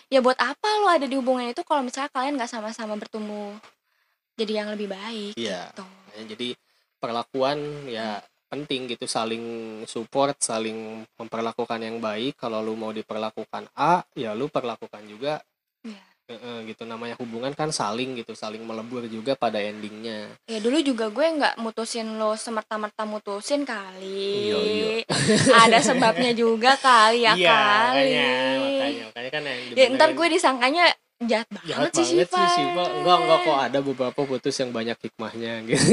ya 0.08 0.20
buat 0.20 0.36
apa 0.36 0.68
lo 0.80 0.88
ada 0.88 1.08
di 1.08 1.16
hubungan 1.16 1.48
itu 1.48 1.64
kalau 1.64 1.82
misalnya 1.82 2.12
kalian 2.12 2.36
nggak 2.36 2.52
sama-sama 2.52 2.94
bertumbuh 2.96 3.56
jadi 4.36 4.64
yang 4.64 4.70
lebih 4.72 4.88
baik 4.88 5.34
Iya. 5.34 5.72
gitu 5.72 5.84
Ya, 6.14 6.24
jadi 6.28 6.48
perlakuan 6.98 7.58
ya 7.86 8.20
penting 8.48 8.88
gitu 8.88 9.06
saling 9.06 9.44
support 9.86 10.40
saling 10.40 11.04
memperlakukan 11.14 11.78
yang 11.78 12.00
baik 12.00 12.40
kalau 12.40 12.64
lu 12.64 12.74
mau 12.74 12.90
diperlakukan 12.90 13.70
A 13.76 14.02
ya 14.16 14.32
lu 14.34 14.48
perlakukan 14.48 15.04
juga 15.06 15.44
Gitu. 16.68 16.84
Namanya 16.84 17.16
hubungan 17.24 17.56
kan 17.56 17.72
saling 17.72 18.20
gitu 18.20 18.36
saling 18.36 18.60
melebur 18.68 19.08
juga 19.08 19.40
pada 19.40 19.64
endingnya. 19.64 20.28
Ya 20.52 20.60
dulu 20.60 20.84
juga 20.84 21.08
gue 21.08 21.24
nggak 21.24 21.56
mutusin 21.64 22.20
lo 22.20 22.36
semerta-merta 22.36 23.08
mutusin 23.08 23.64
kali. 23.64 24.52
Iya, 24.52 24.58
iya. 24.60 24.92
ada 25.64 25.80
sebabnya 25.80 26.36
juga 26.36 26.76
kali 26.76 27.24
ya 27.24 27.34
iya 27.36 27.56
kali. 27.56 28.12
makanya 28.12 28.28
makanya 28.60 29.04
makanya 29.08 29.30
kan 29.32 29.44
yang 29.48 29.60
ya 29.72 29.86
ntar 29.96 30.10
gue 30.12 30.28
disangkanya 30.28 30.86
jahat 31.24 31.48
banget, 31.50 31.68
jahat 31.74 31.92
sih 31.98 32.22
banget 32.30 32.50
sih 32.54 32.64
enggak 32.68 33.18
enggak 33.18 33.40
kok 33.42 33.58
ada 33.58 33.80
beberapa 33.82 34.20
putus 34.22 34.56
yang 34.60 34.72
banyak 34.76 34.98
hikmahnya 35.00 35.54
gitu. 35.72 35.88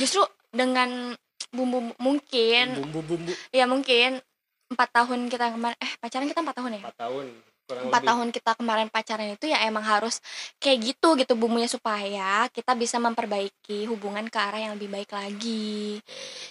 Justru 0.00 0.22
dengan 0.50 1.14
bumbu 1.52 1.92
mungkin 2.00 2.66
bumbu-bumbu. 2.80 3.32
Ya 3.54 3.68
mungkin 3.68 4.24
empat 4.68 4.88
tahun 4.92 5.28
kita 5.32 5.54
kemarin 5.54 5.78
eh 5.80 5.92
pacaran 6.00 6.28
kita 6.28 6.40
empat 6.44 6.56
tahun 6.60 6.72
ya? 6.76 6.82
Empat 6.82 6.98
tahun 6.98 7.26
empat 7.68 8.00
tahun 8.00 8.28
kita 8.32 8.56
kemarin 8.56 8.88
pacaran 8.88 9.36
itu 9.36 9.52
ya 9.52 9.60
emang 9.68 9.84
harus 9.84 10.24
kayak 10.56 10.94
gitu 10.94 11.20
gitu 11.20 11.36
bumbunya 11.36 11.68
supaya 11.68 12.48
kita 12.48 12.72
bisa 12.72 12.96
memperbaiki 12.96 13.84
hubungan 13.84 14.24
ke 14.32 14.38
arah 14.40 14.60
yang 14.64 14.72
lebih 14.80 14.88
baik 14.88 15.12
lagi 15.12 16.00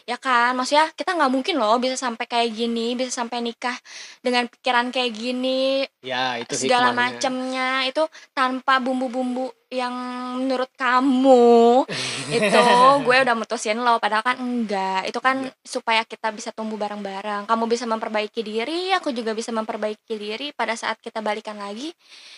ya 0.06 0.22
kan 0.22 0.54
maksudnya 0.54 0.94
kita 0.94 1.18
nggak 1.18 1.32
mungkin 1.34 1.56
loh 1.58 1.82
bisa 1.82 1.98
sampai 1.98 2.30
kayak 2.30 2.54
gini 2.54 2.94
bisa 2.94 3.10
sampai 3.10 3.42
nikah 3.42 3.74
dengan 4.22 4.46
pikiran 4.46 4.94
kayak 4.94 5.12
gini 5.18 5.82
ya 6.06 6.38
itu 6.38 6.54
segala 6.54 6.94
hikmahnya. 6.94 7.18
macamnya 7.18 7.70
itu 7.90 8.04
tanpa 8.38 8.78
bumbu-bumbu 8.78 9.50
yang 9.68 9.92
menurut 10.40 10.72
kamu 10.80 11.84
itu 12.40 12.62
gue 13.04 13.18
udah 13.28 13.36
mutusin 13.36 13.76
lo 13.78 14.00
padahal 14.00 14.24
kan 14.24 14.40
enggak 14.40 15.12
itu 15.12 15.20
kan 15.20 15.44
Iya. 15.44 15.52
supaya 15.68 16.02
kita 16.08 16.32
bisa 16.32 16.56
tumbuh 16.56 16.80
bareng-bareng 16.80 17.52
kamu 17.52 17.64
bisa 17.68 17.84
memperbaiki 17.84 18.42
diri 18.48 18.96
aku 18.96 19.12
juga 19.12 19.36
bisa 19.36 19.52
memperbaiki 19.52 20.16
diri 20.16 20.56
pada 20.56 20.72
saat 20.72 21.04
kita 21.04 21.20
balikan 21.20 21.60
lagi 21.60 21.92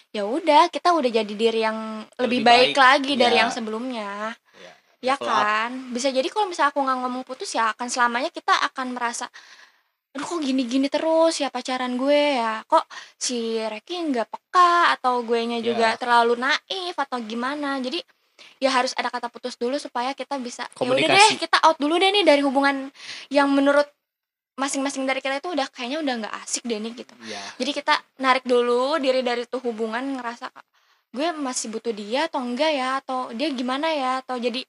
ya 0.10 0.26
udah 0.26 0.74
kita 0.74 0.90
udah 0.90 1.10
jadi 1.22 1.34
diri 1.38 1.62
yang 1.62 2.02
lebih, 2.18 2.42
Lebih 2.42 2.42
baik, 2.42 2.70
baik. 2.74 2.78
lagi 2.82 3.14
dari 3.14 3.36
Ya. 3.38 3.42
yang 3.46 3.52
sebelumnya 3.54 4.34
Ya, 5.00 5.16
ya 5.16 5.16
up. 5.16 5.22
kan 5.22 5.72
bisa 5.94 6.10
jadi 6.10 6.26
kalau 6.28 6.50
misalnya 6.50 6.74
aku 6.74 6.82
nggak 6.82 6.98
ngomong 7.06 7.24
putus 7.24 7.54
ya 7.54 7.72
akan 7.72 7.88
selamanya 7.88 8.34
kita 8.34 8.52
akan 8.74 8.98
merasa 8.98 9.30
aduh 10.10 10.26
kok 10.26 10.42
gini-gini 10.42 10.90
terus 10.90 11.38
ya 11.38 11.54
pacaran 11.54 11.94
gue 11.94 12.42
ya? 12.42 12.66
Kok 12.66 12.86
si 13.16 13.62
Reki 13.62 14.10
nggak 14.10 14.28
peka 14.28 14.98
atau 14.98 15.22
gue 15.22 15.38
nya 15.46 15.60
juga 15.62 15.94
Ya. 15.94 15.98
terlalu 16.02 16.34
naif 16.36 16.96
atau 16.98 17.22
gimana? 17.22 17.78
Jadi 17.78 18.02
ya 18.58 18.72
harus 18.72 18.96
ada 18.96 19.12
kata 19.12 19.28
putus 19.30 19.60
dulu 19.60 19.76
supaya 19.76 20.16
kita 20.16 20.40
bisa 20.40 20.64
ya 20.72 20.88
udah 20.88 21.08
deh 21.12 21.30
kita 21.38 21.60
out 21.60 21.76
dulu 21.78 22.00
deh 22.00 22.08
nih 22.10 22.24
dari 22.24 22.42
hubungan 22.42 22.88
yang 23.28 23.52
menurut 23.52 23.86
masing-masing 24.56 25.08
dari 25.08 25.20
kita 25.24 25.40
itu 25.40 25.52
udah 25.56 25.68
kayaknya 25.72 26.00
udah 26.04 26.14
nggak 26.26 26.36
asik 26.44 26.64
deh 26.66 26.80
nih 26.80 26.92
gitu. 27.04 27.14
Ya 27.28 27.40
jadi 27.60 27.72
kita 27.76 27.94
narik 28.20 28.44
dulu 28.48 28.98
diri 29.00 29.22
dari 29.24 29.44
tuh 29.46 29.62
hubungan 29.64 30.20
ngerasa 30.20 30.50
gue 31.10 31.26
masih 31.34 31.74
butuh 31.74 31.90
dia 31.94 32.26
atau 32.32 32.42
enggak 32.42 32.72
ya? 32.74 32.90
Atau 33.04 33.32
dia 33.36 33.50
gimana 33.54 33.88
ya? 33.92 34.24
Atau 34.26 34.40
jadi 34.42 34.64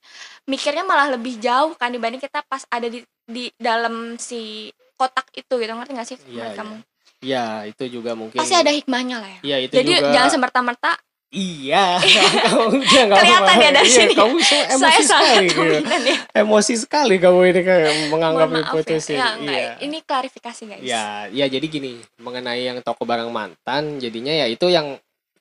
mikirnya 0.46 0.82
malah 0.84 1.14
lebih 1.16 1.38
jauh 1.38 1.72
kan 1.78 1.90
dibanding 1.94 2.20
kita 2.20 2.42
pas 2.46 2.66
ada 2.68 2.90
di 2.90 3.00
di 3.24 3.48
dalam 3.56 4.18
si 4.18 4.68
kotak 5.00 5.26
itu 5.32 5.52
gitu 5.56 5.72
ngerti 5.72 5.92
gak 5.96 6.08
sih 6.08 6.16
menurut 6.28 6.52
iya. 6.52 6.58
kamu? 6.60 6.74
Ya 7.20 7.44
itu 7.64 7.84
juga 7.88 8.12
mungkin 8.12 8.36
pasti 8.36 8.56
ada 8.56 8.68
hikmahnya 8.68 9.16
lah 9.20 9.30
ya. 9.40 9.40
Ya 9.40 9.56
itu 9.64 9.72
jadi 9.72 9.92
juga 10.00 10.12
jangan 10.12 10.30
semerta-merta. 10.36 10.92
Iya. 11.30 12.02
Kamu 12.50 12.74
udah 12.74 13.02
nggak 13.06 13.18
Kelihatan 13.22 13.56
ya 13.62 13.70
dari 13.70 13.86
Iya, 13.86 13.98
sini. 14.02 14.14
kamu 14.18 14.36
so 14.42 14.56
emosi 14.66 14.82
saya 14.82 14.98
sekali 15.06 15.46
gitu. 15.46 15.62
ya. 15.62 16.16
Emosi 16.42 16.74
sekali 16.74 17.14
kamu 17.22 17.38
ini 17.54 17.60
kayak 17.62 17.92
menganggap 18.10 18.48
diputusin 18.50 19.14
ya, 19.14 19.38
ya 19.38 19.46
iya. 19.46 19.72
Ini 19.78 20.02
klarifikasi 20.02 20.62
guys. 20.66 20.82
Ya, 20.82 21.30
ya 21.30 21.46
jadi 21.46 21.62
gini, 21.70 22.02
mengenai 22.18 22.66
yang 22.66 22.82
toko 22.82 23.06
barang 23.06 23.30
mantan, 23.30 24.02
jadinya 24.02 24.34
ya 24.34 24.50
itu 24.50 24.66
yang 24.74 24.98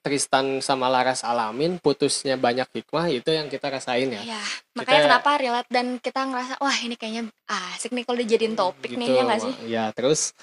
Tristan 0.09 0.57
sama 0.65 0.89
Laras 0.89 1.21
alamin, 1.21 1.77
putusnya 1.77 2.33
banyak 2.33 2.65
hikmah, 2.73 3.13
itu 3.13 3.29
yang 3.29 3.45
kita 3.45 3.69
rasain 3.69 4.09
ya. 4.09 4.25
Ya, 4.25 4.41
makanya 4.73 5.05
Kita- 5.05 5.05
kenapa 5.05 5.31
relate 5.37 5.69
dan 5.69 5.87
kita 6.01 6.25
ngerasa 6.25 6.57
wah 6.57 6.77
ini 6.81 6.97
kayaknya 6.97 7.29
asik 7.45 7.93
nih 7.93 8.03
kalau 8.09 8.17
dijadiin 8.17 8.57
topik 8.57 8.97
nih 8.97 9.05
ya 9.05 9.21
nggak 9.21 9.41
sih? 9.45 9.53
Ya, 9.69 9.85
terus 9.93 10.33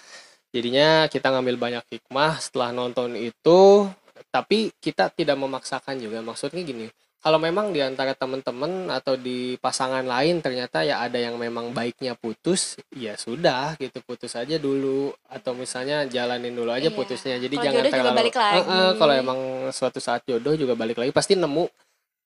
jadinya 0.54 1.10
kita 1.10 1.34
ngambil 1.34 1.58
banyak 1.58 1.84
hikmah 1.98 2.38
setelah 2.38 2.70
nonton 2.70 3.18
itu, 3.18 3.90
tapi 4.30 4.70
kita 4.78 5.10
tidak 5.10 5.34
memaksakan 5.34 5.98
juga. 5.98 6.22
Maksudnya 6.22 6.62
gini, 6.62 6.86
kalau 7.26 7.42
memang 7.42 7.74
di 7.74 7.82
antara 7.82 8.14
teman-teman 8.14 8.86
atau 8.86 9.18
di 9.18 9.58
pasangan 9.58 10.06
lain 10.06 10.38
ternyata 10.38 10.86
ya 10.86 11.02
ada 11.02 11.18
yang 11.18 11.34
memang 11.34 11.74
baiknya 11.74 12.14
putus, 12.14 12.78
ya 12.94 13.18
sudah 13.18 13.74
gitu 13.82 13.98
putus 14.06 14.38
aja 14.38 14.62
dulu 14.62 15.10
atau 15.26 15.50
misalnya 15.58 16.06
jalanin 16.06 16.54
dulu 16.54 16.70
aja 16.70 16.86
Iya. 16.86 16.94
putusnya. 16.94 17.34
Jadi 17.42 17.58
Kalau 17.58 17.66
jangan 17.66 17.82
jodoh 17.82 17.90
juga 17.90 17.98
terlalu 17.98 18.18
balik 18.22 18.36
lagi. 18.38 18.54
Eh, 18.54 18.62
eh, 18.62 18.90
kalau 18.94 19.14
emang 19.18 19.40
suatu 19.74 19.98
saat 19.98 20.22
jodoh 20.22 20.54
juga 20.54 20.78
balik 20.78 21.02
lagi 21.02 21.10
pasti 21.10 21.34
nemu 21.34 21.66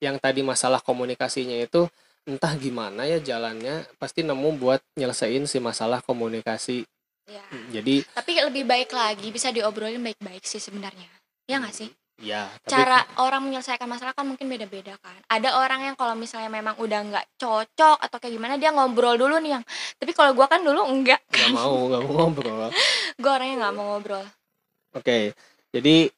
yang 0.04 0.20
tadi 0.20 0.44
masalah 0.44 0.84
komunikasinya 0.84 1.56
itu 1.56 1.88
entah 2.28 2.52
gimana 2.60 3.08
ya 3.08 3.24
jalannya 3.24 3.88
pasti 3.96 4.20
nemu 4.20 4.60
buat 4.60 4.84
nyelesain 5.00 5.48
si 5.48 5.64
masalah 5.64 6.04
komunikasi. 6.04 6.84
Ya. 7.24 7.40
Jadi 7.72 8.04
Tapi 8.04 8.36
lebih 8.36 8.68
baik 8.68 8.92
lagi 8.92 9.32
bisa 9.32 9.48
diobrolin 9.48 10.04
baik-baik 10.04 10.44
sih 10.44 10.60
sebenarnya. 10.60 11.08
Ya 11.48 11.56
nggak 11.56 11.72
sih? 11.72 11.88
Ya 12.20 12.46
tapi 12.62 12.70
Cara 12.76 13.00
orang 13.18 13.40
menyelesaikan 13.48 13.88
masalah 13.88 14.12
kan 14.12 14.28
mungkin 14.28 14.46
beda-beda 14.46 14.94
kan. 15.00 15.16
Ada 15.26 15.56
orang 15.56 15.88
yang 15.88 15.96
kalau 15.96 16.12
misalnya 16.12 16.52
memang 16.52 16.76
udah 16.76 17.00
nggak 17.00 17.26
cocok 17.40 17.96
atau 17.96 18.16
kayak 18.20 18.36
gimana 18.36 18.60
dia 18.60 18.70
ngobrol 18.70 19.16
dulu 19.16 19.40
nih 19.40 19.56
yang. 19.58 19.64
Tapi 19.96 20.12
kalau 20.12 20.36
gua 20.36 20.46
kan 20.46 20.60
dulu 20.60 20.84
enggak. 20.84 21.24
nggak 21.32 21.50
mau 21.56 21.88
nggak 21.88 22.00
mau 22.04 22.12
ngobrol. 22.24 22.68
Gua 23.20 23.30
orangnya 23.40 23.56
nggak 23.66 23.74
mau 23.74 23.84
ngobrol. 23.96 24.24
Oke, 24.92 25.32
jadi 25.72 26.12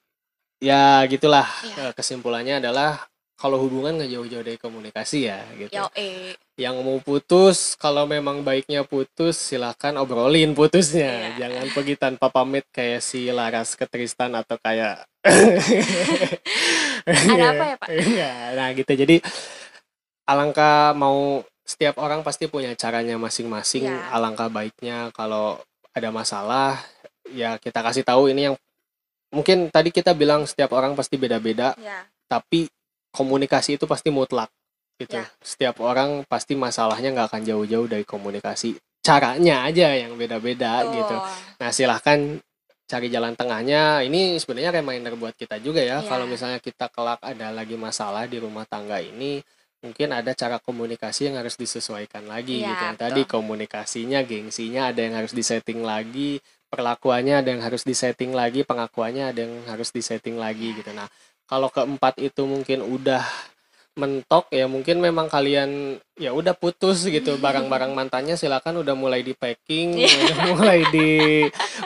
ya 0.62 1.02
gitulah 1.10 1.46
Iya. 1.66 1.90
Eh, 1.90 1.92
kesimpulannya 1.94 2.62
adalah 2.62 3.11
kalau 3.42 3.58
hubungan 3.58 3.98
nggak 3.98 4.10
jauh-jauh 4.14 4.44
dari 4.46 4.54
komunikasi 4.54 5.26
ya 5.26 5.42
gitu. 5.58 5.74
Yo 5.74 5.90
eh. 5.98 6.38
Yang 6.54 6.76
mau 6.86 7.02
putus 7.02 7.74
kalau 7.74 8.06
memang 8.06 8.46
baiknya 8.46 8.86
putus 8.86 9.34
silakan 9.34 9.98
obrolin 9.98 10.54
putusnya. 10.54 11.34
Iya. 11.34 11.50
Jangan 11.50 11.66
pergi 11.74 11.94
tanpa 11.98 12.30
pamit 12.30 12.62
kayak 12.70 13.02
si 13.02 13.26
Laras 13.34 13.74
ke 13.74 13.82
Tristan 13.90 14.38
atau 14.38 14.54
kayak 14.62 15.02
Ada 17.02 17.44
apa 17.50 17.64
ya, 17.66 17.76
Pak? 17.82 17.88
Iya, 17.90 18.32
nah 18.54 18.68
gitu. 18.78 18.92
Jadi 18.94 19.16
alangkah 20.22 20.94
mau 20.94 21.42
setiap 21.66 21.98
orang 21.98 22.22
pasti 22.22 22.46
punya 22.46 22.70
caranya 22.78 23.18
masing-masing. 23.18 23.90
Iya. 23.90 24.14
Alangkah 24.14 24.46
baiknya 24.46 25.10
kalau 25.10 25.58
ada 25.90 26.14
masalah 26.14 26.78
ya 27.34 27.58
kita 27.58 27.82
kasih 27.82 28.06
tahu 28.06 28.30
ini 28.30 28.52
yang 28.52 28.56
mungkin 29.34 29.66
tadi 29.72 29.90
kita 29.90 30.14
bilang 30.14 30.44
setiap 30.46 30.70
orang 30.76 30.92
pasti 30.94 31.16
beda-beda, 31.16 31.72
Ya. 31.80 32.04
tapi 32.28 32.68
komunikasi 33.12 33.76
itu 33.76 33.84
pasti 33.84 34.08
mutlak 34.08 34.48
gitu. 34.98 35.20
Ya. 35.20 35.26
Setiap 35.38 35.78
orang 35.84 36.24
pasti 36.26 36.56
masalahnya 36.56 37.12
nggak 37.12 37.28
akan 37.28 37.42
jauh-jauh 37.44 37.86
dari 37.86 38.02
komunikasi. 38.08 38.76
Caranya 39.02 39.66
aja 39.66 39.92
yang 39.92 40.14
beda-beda 40.14 40.86
gitu. 40.88 41.16
Nah, 41.58 41.70
silahkan 41.74 42.38
cari 42.86 43.08
jalan 43.10 43.34
tengahnya. 43.34 44.04
Ini 44.06 44.38
sebenarnya 44.38 44.78
reminder 44.78 45.18
buat 45.18 45.34
kita 45.34 45.58
juga 45.58 45.82
ya. 45.82 46.00
Iya. 46.00 46.08
Kalau 46.08 46.26
misalnya 46.28 46.58
kita 46.62 46.86
kelak 46.92 47.18
ada 47.20 47.50
lagi 47.50 47.74
masalah 47.74 48.30
di 48.30 48.38
rumah 48.38 48.62
tangga 48.68 49.02
ini, 49.02 49.42
mungkin 49.82 50.14
ada 50.14 50.30
cara 50.38 50.62
komunikasi 50.62 51.32
yang 51.32 51.42
harus 51.42 51.58
disesuaikan 51.58 52.30
lagi 52.30 52.62
Iya, 52.62 52.70
gitu. 52.70 52.82
Yang 52.86 52.96
betul. 52.96 53.06
tadi 53.10 53.22
komunikasinya, 53.26 54.20
gengsinya 54.22 54.82
ada 54.94 55.00
yang 55.02 55.14
harus 55.18 55.34
disetting 55.34 55.82
lagi, 55.82 56.38
perlakuannya 56.70 57.42
ada 57.42 57.48
yang 57.50 57.62
harus 57.66 57.82
disetting 57.82 58.30
lagi, 58.30 58.62
pengakuannya 58.62 59.34
ada 59.34 59.40
yang 59.42 59.66
harus 59.66 59.90
disetting 59.90 60.38
lagi 60.38 60.78
gitu. 60.78 60.94
Nah, 60.94 61.10
kalau 61.44 61.68
keempat 61.68 62.18
itu 62.18 62.42
mungkin 62.42 62.80
udah 62.80 63.22
mentok 63.92 64.48
ya 64.48 64.64
mungkin 64.64 64.98
memang 64.98 65.28
kalian 65.28 65.68
ya 66.16 66.32
udah 66.32 66.52
putus 66.52 67.04
gitu 67.04 67.36
barang-barang 67.44 67.92
mantannya 67.92 68.34
silakan 68.34 68.80
udah 68.80 68.94
mulai 68.94 69.20
di 69.20 69.32
packing 69.32 70.00
udah 70.00 70.38
mulai 70.50 70.80
di 70.88 71.08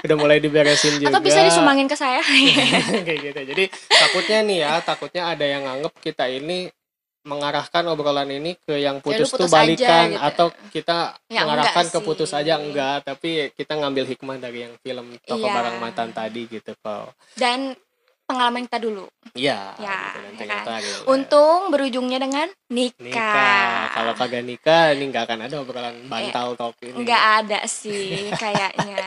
udah 0.00 0.16
mulai 0.16 0.38
diberesin 0.38 0.96
juga 0.96 1.02
Iya. 1.02 1.12
Atau 1.12 1.22
bisa 1.24 1.40
disumbangin 1.42 1.84
ke 1.84 1.98
saya. 1.98 2.22
kayak 3.06 3.18
gitu 3.24 3.40
jadi 3.48 3.64
takutnya 3.90 4.38
nih 4.40 4.58
ya 4.60 4.72
takutnya 4.80 5.22
ada 5.28 5.42
yang 5.44 5.66
nganggep 5.66 5.94
kita 5.98 6.24
ini 6.26 6.70
mengarahkan 7.26 7.82
obrolan 7.90 8.30
ini 8.30 8.54
ke 8.56 8.78
yang 8.78 9.02
putus, 9.02 9.26
tuh 9.26 9.50
Ya, 9.50 9.50
putus 9.50 9.50
aja 9.50 9.58
balikan 9.58 10.06
gitu. 10.08 10.22
atau 10.22 10.46
kita 10.70 10.98
Ya, 11.26 11.42
mengarahkan 11.42 11.90
ke 11.90 11.98
putus 11.98 12.30
aja 12.30 12.54
enggak 12.54 13.02
tapi 13.02 13.50
kita 13.50 13.74
ngambil 13.74 14.06
hikmah 14.06 14.38
dari 14.38 14.62
yang 14.62 14.78
film 14.78 15.10
toko 15.26 15.42
Iya. 15.42 15.54
barang 15.58 15.76
mantan 15.76 16.14
tadi 16.14 16.46
gitu 16.46 16.70
kok 16.78 17.18
Dan 17.34 17.74
pengalaman 18.26 18.66
kita 18.66 18.78
dulu. 18.82 19.06
iya 19.32 19.72
Ya, 19.78 19.96
gitu. 20.10 20.18
Dan 20.18 20.32
ya 20.34 20.38
ternyata 20.38 20.70
relate. 20.82 21.06
Untung 21.06 21.60
berujungnya 21.70 22.18
dengan 22.18 22.46
nikah. 22.68 23.00
nikah 23.06 23.80
kalau 23.94 24.12
kagak 24.18 24.42
nikah 24.42 24.92
ini 24.92 25.04
nggak 25.08 25.24
akan 25.30 25.40
ada 25.46 25.54
obrolan 25.62 25.96
bantal 26.10 26.58
talk 26.58 26.74
ini 26.82 27.06
Nggak 27.06 27.22
ada 27.40 27.58
sih 27.64 28.28
kayaknya. 28.34 29.06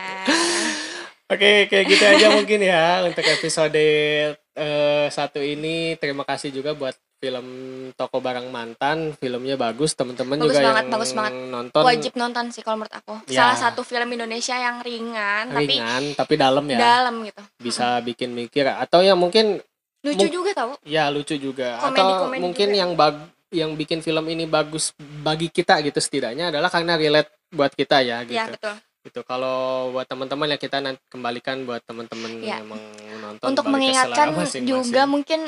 Oke, 1.30 1.70
kayak 1.70 1.84
gitu 1.86 2.02
aja 2.02 2.26
mungkin 2.34 2.58
ya 2.58 3.06
untuk 3.06 3.22
episode 3.22 3.78
eh, 4.34 5.06
satu 5.06 5.38
ini. 5.38 5.94
Terima 5.94 6.26
kasih 6.26 6.50
juga 6.50 6.74
buat 6.74 6.98
film 7.20 7.46
Toko 7.94 8.18
Barang 8.18 8.48
Mantan. 8.48 9.12
Filmnya 9.14 9.54
bagus, 9.54 9.92
teman-teman 9.92 10.40
Bagus 10.40 10.50
juga 10.50 10.64
banget, 10.66 10.82
yang 10.82 10.90
bagus 10.90 11.10
banget. 11.12 11.32
nonton 11.46 11.82
Wajib 11.84 12.12
nonton 12.16 12.44
sih 12.48 12.60
kalau 12.60 12.80
menurut 12.80 12.96
aku. 12.96 13.14
Ya. 13.28 13.44
Salah 13.44 13.58
satu 13.60 13.84
film 13.84 14.08
Indonesia 14.10 14.56
yang 14.56 14.80
ringan, 14.80 15.52
tapi 15.52 15.68
ringan 15.70 16.02
tapi 16.16 16.34
dalam 16.34 16.64
ya. 16.64 16.78
dalam 16.80 17.14
gitu. 17.22 17.42
Bisa 17.58 18.00
bikin 18.00 18.32
mikir 18.32 18.64
atau 18.66 19.00
ya 19.00 19.12
mungkin 19.12 19.60
Lucu 20.00 20.16
Mung- 20.16 20.32
juga 20.32 20.50
tau. 20.56 20.72
ya 20.80 21.12
lucu 21.12 21.36
juga 21.36 21.76
atau 21.76 21.92
Komedi-komedi 21.92 22.40
mungkin 22.40 22.68
juga. 22.68 22.80
yang 22.80 22.90
bag 22.96 23.16
yang 23.52 23.70
bikin 23.76 24.00
film 24.00 24.24
ini 24.26 24.48
bagus 24.48 24.96
bagi 24.96 25.46
kita 25.46 25.76
gitu 25.82 26.00
setidaknya 26.00 26.48
adalah 26.48 26.72
karena 26.72 26.96
relate 26.96 27.28
buat 27.50 27.68
kita 27.68 28.00
ya 28.00 28.24
gitu. 28.24 28.32
Ya 28.32 28.48
betul. 28.48 28.80
Gitu. 29.00 29.20
Kalau 29.22 29.56
buat 29.92 30.04
teman-teman 30.04 30.44
ya 30.46 30.56
kita 30.56 30.76
nanti 30.78 31.04
kembalikan 31.06 31.64
buat 31.64 31.84
teman-teman 31.84 32.32
Ya. 32.40 32.56
yang 32.56 32.68
mau 32.68 32.80
nonton 33.18 33.44
Untuk 33.44 33.64
mengingatkan 33.66 34.32
masing-masing. 34.32 34.64
juga 34.64 35.04
mungkin 35.04 35.40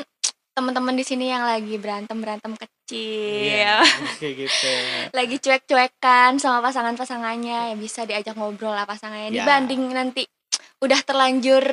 teman-teman 0.53 0.93
di 0.93 1.01
sini 1.01 1.27
yang 1.27 1.43
lagi 1.43 1.75
berantem 1.75 2.15
berantem 2.15 2.53
kecil. 2.53 3.41
Iya, 3.49 3.81
kayak 4.19 4.33
gitu. 4.39 4.69
lagi 5.09 5.35
cuek-cuekan 5.37 6.37
sama 6.37 6.61
pasangan-pasangannya 6.61 7.73
ya 7.73 7.75
bisa 7.75 8.03
diajak 8.03 8.33
ngobrol 8.33 8.69
lah 8.69 8.85
pasangannya 8.85 9.29
Ya. 9.29 9.41
dibanding 9.41 9.89
nanti 9.89 10.23
udah 10.77 10.99
terlanjur 11.01 11.65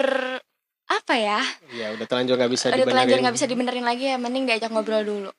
apa 0.86 1.14
ya 1.14 1.40
Ya 1.70 1.92
udah 1.92 2.02
terlanjur 2.02 2.34
nggak 2.34 2.50
bisa 2.50 2.66
udah 2.66 2.78
terlanjur 2.78 2.90
dibenerin. 3.06 3.20
nggak 3.20 3.36
bisa 3.36 3.46
dibenerin 3.46 3.84
lagi 3.84 4.04
ya 4.06 4.16
mending 4.16 4.44
diajak 4.44 4.70
ngobrol 4.70 5.02
dulu 5.02 5.30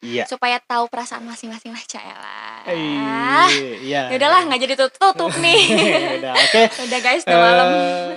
Iya. 0.00 0.26
supaya 0.26 0.58
tahu 0.58 0.84
perasaan 0.86 1.24
masing-masing 1.24 1.70
lah 1.70 1.80
Caya 1.82 2.16
Eh, 2.66 2.76
Iya. 3.80 4.10
ya 4.10 4.12
udahlah 4.12 4.44
nggak 4.44 4.60
jadi 4.60 4.74
tutup 4.76 4.92
tutup 4.98 5.32
nih 5.40 5.62
udah 6.20 6.32
oke. 6.34 6.62
udah 6.82 6.98
guys 7.00 7.22
udah 7.22 7.38
malam 7.38 7.68
Eh, 7.70 8.12